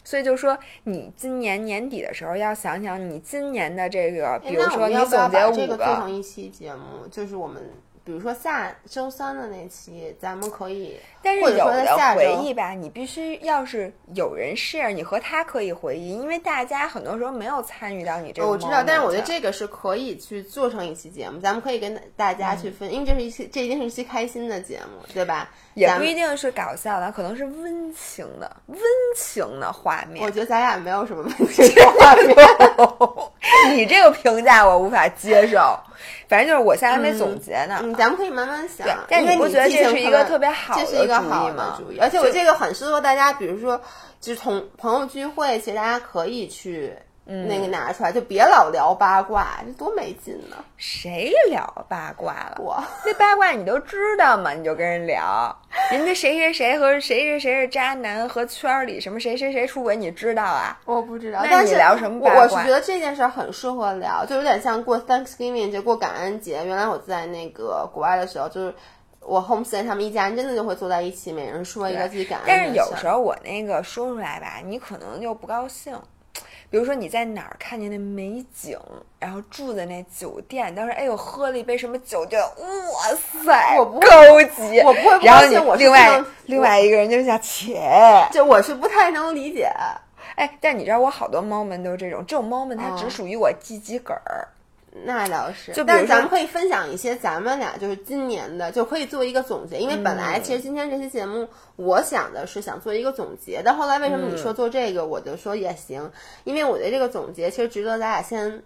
[0.05, 7.63] 所以就说你今年年底的时候要想想你今年的这个，比如说你总结五个做成一期节目，就是我们。
[8.07, 18.47] 比如说下周三的那期，咱们可以，但是或者说的回忆吧，你必须要是有人 share，你和他可以回忆，因为大家很多时候没有参与到你这个。
[18.49, 25.51] 我知道，但是我觉得这个是可以去做成一期节目，咱们可以跟大家去分，因为这是一期，这一定是一期开心的节目，对吧？
[25.75, 28.79] 也不一定是搞笑的，可能是温情的、温
[29.17, 30.31] 情的画面我。
[30.31, 32.37] 觉得咱俩没有什么温情的 画面。
[33.75, 35.77] 你这个评价我无法接受。
[36.29, 37.79] 反正就是我现在还没总结呢。
[37.83, 38.87] 嗯，咱们可以慢慢想。
[39.09, 43.81] 但你不觉得这是一个特别好的这是一个主意好吗的主意，而且我这个很适合大家，比如说，
[44.21, 46.93] 就是同朋友聚会，其实大家可以去。
[47.29, 50.57] 嗯那个拿出来，就别老聊八卦，这多没劲呢！
[50.77, 52.59] 谁聊八卦了？
[52.61, 54.53] 我那八卦你都知道吗？
[54.55, 55.57] 你就跟人聊，
[55.91, 60.79] 人家谁谁谁和谁谁谁是渣男，和圈儿里什么谁谁谁出轨，你知道啊？
[60.85, 66.65] 我不知道，那但是你聊什么八卦我觉得这件事儿很适合聊，就有点像过 Thanksgiving，就过感恩节。
[66.65, 68.73] 原来我在那个国外的时候，就是
[69.21, 75.93] 我 homestay 他们一家人真的就会坐在一起，每人说一个自己感恩的但是有时候我那个说出来吧，你可能就不高兴。
[76.69, 78.79] 比如说你在哪儿看见那美景，
[79.19, 83.15] 然后住的那酒店，当时哎呦喝了一杯什么酒，就哇
[83.45, 87.81] 塞，我不高级，我不会不然后你高兴我另外另外一个人就想切，
[88.33, 89.71] 就我是不太能理解。
[90.35, 94.49] 哎，但你知道我好多 moment 都是这种，这种 moment 它只嗯属于我自己个儿。
[95.05, 99.79] 那倒是，就但是咱们可以分享一些咱们俩就是今年的，就可以做一个总结。
[99.79, 106.11] 因为本来其实今天这期节目，我想的是想做一个总结，但后来为什么你说做这个，我就说也行，
[106.45, 108.63] 因为我觉得这个总结其实值得咱俩先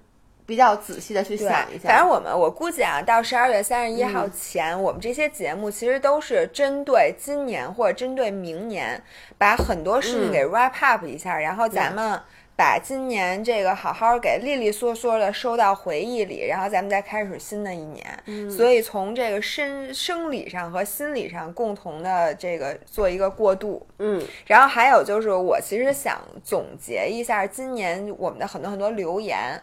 [0.46, 1.88] 比较仔细的去想一，下。
[1.88, 9.02] 反正我们我估计啊，到十二月三十一号前，我们这些节目其实都是针对今年或者针对明年，
[9.36, 12.20] 把很多事情给 wrap up 一下，然后咱们。
[12.60, 18.50] 把今年这个好好给利利索索的收到回忆里，然后咱们再开始新的一年。
[18.50, 23.86] 所以从这个生生理上和心理上共同的这个做一个过渡。
[23.98, 29.58] 嗯，然后还有就是，我其实想总结一下今年我们的很多很多留言，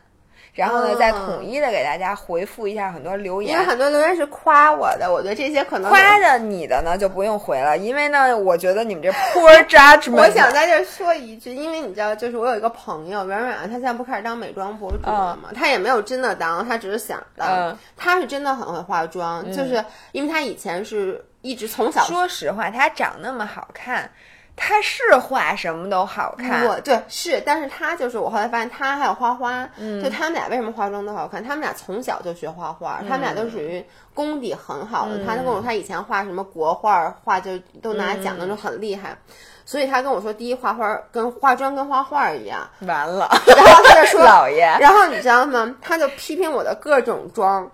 [0.58, 3.66] 然后呢，哦再统一的给大家回复一下很多留言因为。
[3.66, 10.16] 很多留言是夸我的，我觉得这些可能夸的你的呢就不用回了，因为呢，我觉得你们这 poor judgment。
[10.16, 15.50] 我想在这儿说一句，因为你知道，就是我有一个朋友软软，她现在不开始当美妆博主了嘛？
[15.54, 17.48] 她也没有真的当，她只是想当。
[17.50, 24.10] 嗯他是真的很会化妆，就是因为她以前是一直从小说实话，她长那么好看，
[24.60, 26.66] 他是画什么都好看。
[26.66, 29.64] 我对是，但是他就是我后来发现他还有花花，
[30.04, 31.42] 就他们俩为什么化妆都好看？
[31.44, 35.24] 他们俩从小就学画画，他们俩都属于功底很好的。
[35.24, 39.16] 他就跟我说他以前画什么国画，画就都拿奖那种很厉害。
[39.64, 45.76] 所以他跟我说，第一画画跟化妆跟画画一样，完了，然后他就说 老爷，然后你知道吗？
[45.82, 47.70] 他就批评我的各种妆，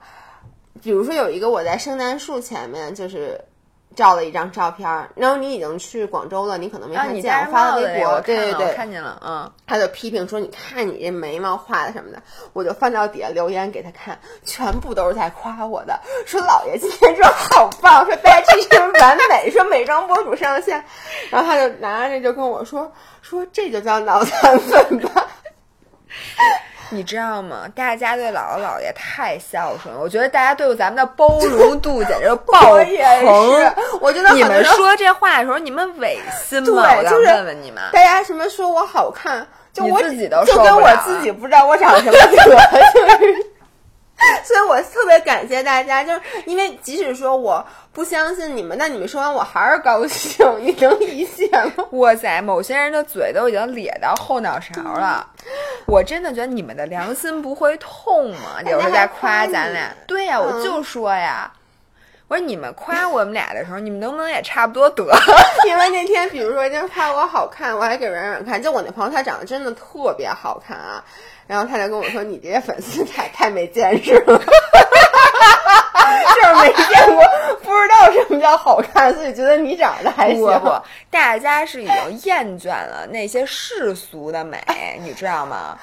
[0.81, 3.39] 比如说有一个我在圣诞树前面就是
[3.95, 9.51] 照了一张照片儿，然后你已经去广州了，你可能没啊，看见，我发了微博，对对对，看见了，嗯。
[9.65, 12.21] 他就批评说：“你看你这眉毛画的什么的。”
[12.53, 20.83] 我就翻到底下留言给他看，全部都是在夸我的，说老爷今天妆好棒，说大家这是完美，说美妆博主上线。
[21.31, 22.91] 然后他就拿着这就跟我说
[23.21, 25.27] ：“说这就叫脑残粉吧。
[26.93, 27.67] 你知道吗？
[27.75, 32.85] 大家对姥姥姥爷太孝顺了，我觉得大家对咱们的包容度简直爆棚。
[32.85, 36.83] 是，我觉得你们说这话的时候，你们违心吗？
[36.97, 37.81] 我想就问问你们。
[37.91, 43.52] 大家什么说我好看，就我自己都就跟我自己不知道我长什么样， 就是。
[44.43, 51.47] 所以我特别感谢大家，就是因为即使说我不相信你们，但你们说完我还是高兴， 你能理解
[51.77, 51.85] 吗？
[51.91, 55.25] 哇塞，某些人的嘴都已经咧到后脑勺了，
[55.85, 58.61] 我真的觉得你们的良心不会痛吗？
[58.65, 61.51] 有时候在夸咱俩，对呀、我就说呀，
[62.33, 65.03] 我说你们夸我们俩的时候，你们能不能也差不多得？
[65.69, 71.05] 因为那天比如说人家夸我好看，我还给软软看，就我那朋友她长得真的特别好看啊，
[71.45, 74.41] 然后他就跟我说：“你这些粉丝太太没见识了。”
[76.43, 77.23] 就是没见过，
[77.61, 80.41] 不知道道什么叫好看，所以觉得你长得还行。
[80.41, 84.59] 不不，大家是已经厌倦了那些世俗的美，
[85.01, 85.77] 你知道吗？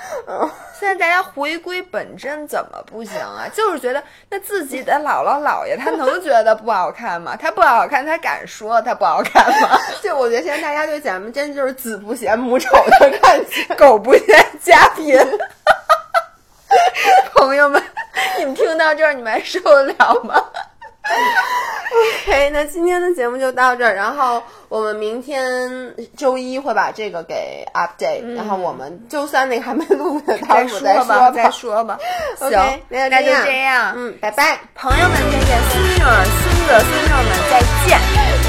[0.78, 3.46] 现在大家回归本真，怎么不行啊？
[3.54, 7.36] 就是觉得那自己的姥姥姥爷，他能觉得不好看吗？
[7.36, 9.78] 他不好看，他敢说他不好看吗？
[10.02, 15.16] 就我觉得现在大家对咱们真就是子不嫌母丑的感觉， 狗不嫌家贫。
[17.34, 17.82] 朋友们，
[18.38, 20.42] 你们听到这儿，你们还受得了吗？
[21.90, 25.68] OK，那今天的节目就到这儿，然后我们明天
[26.16, 31.98] 周一会把这个给 update，、然后我们周三那个还没录的，到再时候再说吧，再说吧。
[32.38, 33.92] OK，行，那就这样。
[33.96, 34.60] 嗯，拜拜。
[34.74, 37.58] 朋友们再见，孙女儿、孙子、孙女儿们再
[37.88, 38.39] 见。